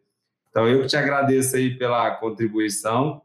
Então, 0.49 0.67
eu 0.67 0.81
que 0.81 0.87
te 0.87 0.97
agradeço 0.97 1.55
aí 1.55 1.77
pela 1.77 2.11
contribuição. 2.15 3.21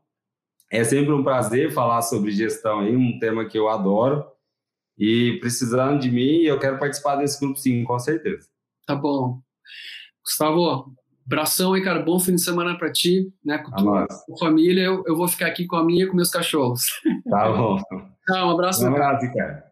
É 0.70 0.84
sempre 0.84 1.12
um 1.12 1.24
prazer 1.24 1.72
falar 1.72 2.02
sobre 2.02 2.30
gestão 2.30 2.80
aí, 2.80 2.94
um 2.94 3.18
tema 3.18 3.44
que 3.46 3.58
eu 3.58 3.68
adoro. 3.68 4.24
E 4.96 5.38
precisando 5.40 5.98
de 5.98 6.10
mim, 6.10 6.42
eu 6.42 6.58
quero 6.60 6.78
participar 6.78 7.16
desse 7.16 7.40
grupo 7.40 7.58
sim, 7.58 7.82
com 7.82 7.98
certeza. 7.98 8.46
Tá 8.86 8.94
bom. 8.94 9.40
Gustavo, 10.24 10.94
abração 11.30 11.76
e 11.76 11.82
carbom, 11.82 12.18
fim 12.18 12.34
de 12.34 12.42
semana 12.42 12.76
para 12.76 12.90
ti, 12.90 13.32
né? 13.44 13.58
Com 13.58 13.70
tá 13.70 13.76
tua 13.76 14.06
família, 14.40 14.82
eu, 14.82 15.04
eu 15.06 15.16
vou 15.16 15.28
ficar 15.28 15.46
aqui 15.46 15.64
com 15.64 15.76
a 15.76 15.84
minha 15.84 16.04
e 16.04 16.08
com 16.08 16.16
meus 16.16 16.28
cachorros. 16.28 16.82
Tá 17.30 17.46
bom. 17.54 17.80
Tá, 18.26 18.46
um 18.46 18.50
abraço. 18.50 18.84
Um 18.84 18.88
abraço, 18.88 19.32
cara. 19.32 19.70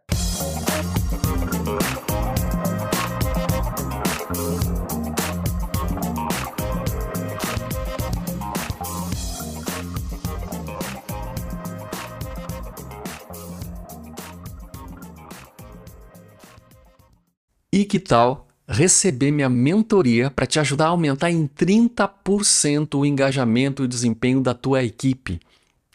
E 17.73 17.85
que 17.85 17.99
tal 18.01 18.47
receber 18.68 19.31
minha 19.31 19.48
mentoria 19.48 20.31
para 20.31 20.46
te 20.46 20.61
ajudar 20.61 20.87
a 20.87 20.88
aumentar 20.88 21.31
em 21.31 21.46
30% 21.46 22.98
o 22.98 23.07
engajamento 23.07 23.83
e 23.83 23.88
desempenho 23.88 24.40
da 24.40 24.52
tua 24.52 24.85
equipe? 24.85 25.40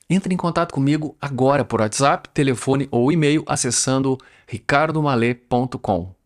Entre 0.10 0.34
em 0.34 0.38
contato 0.38 0.74
comigo 0.74 1.16
agora 1.22 1.64
por 1.64 1.82
WhatsApp, 1.82 2.30
telefone 2.34 2.88
ou 2.92 3.12
e-mail 3.12 3.44
acessando 3.48 4.18
ricardomale.com. 4.48 6.23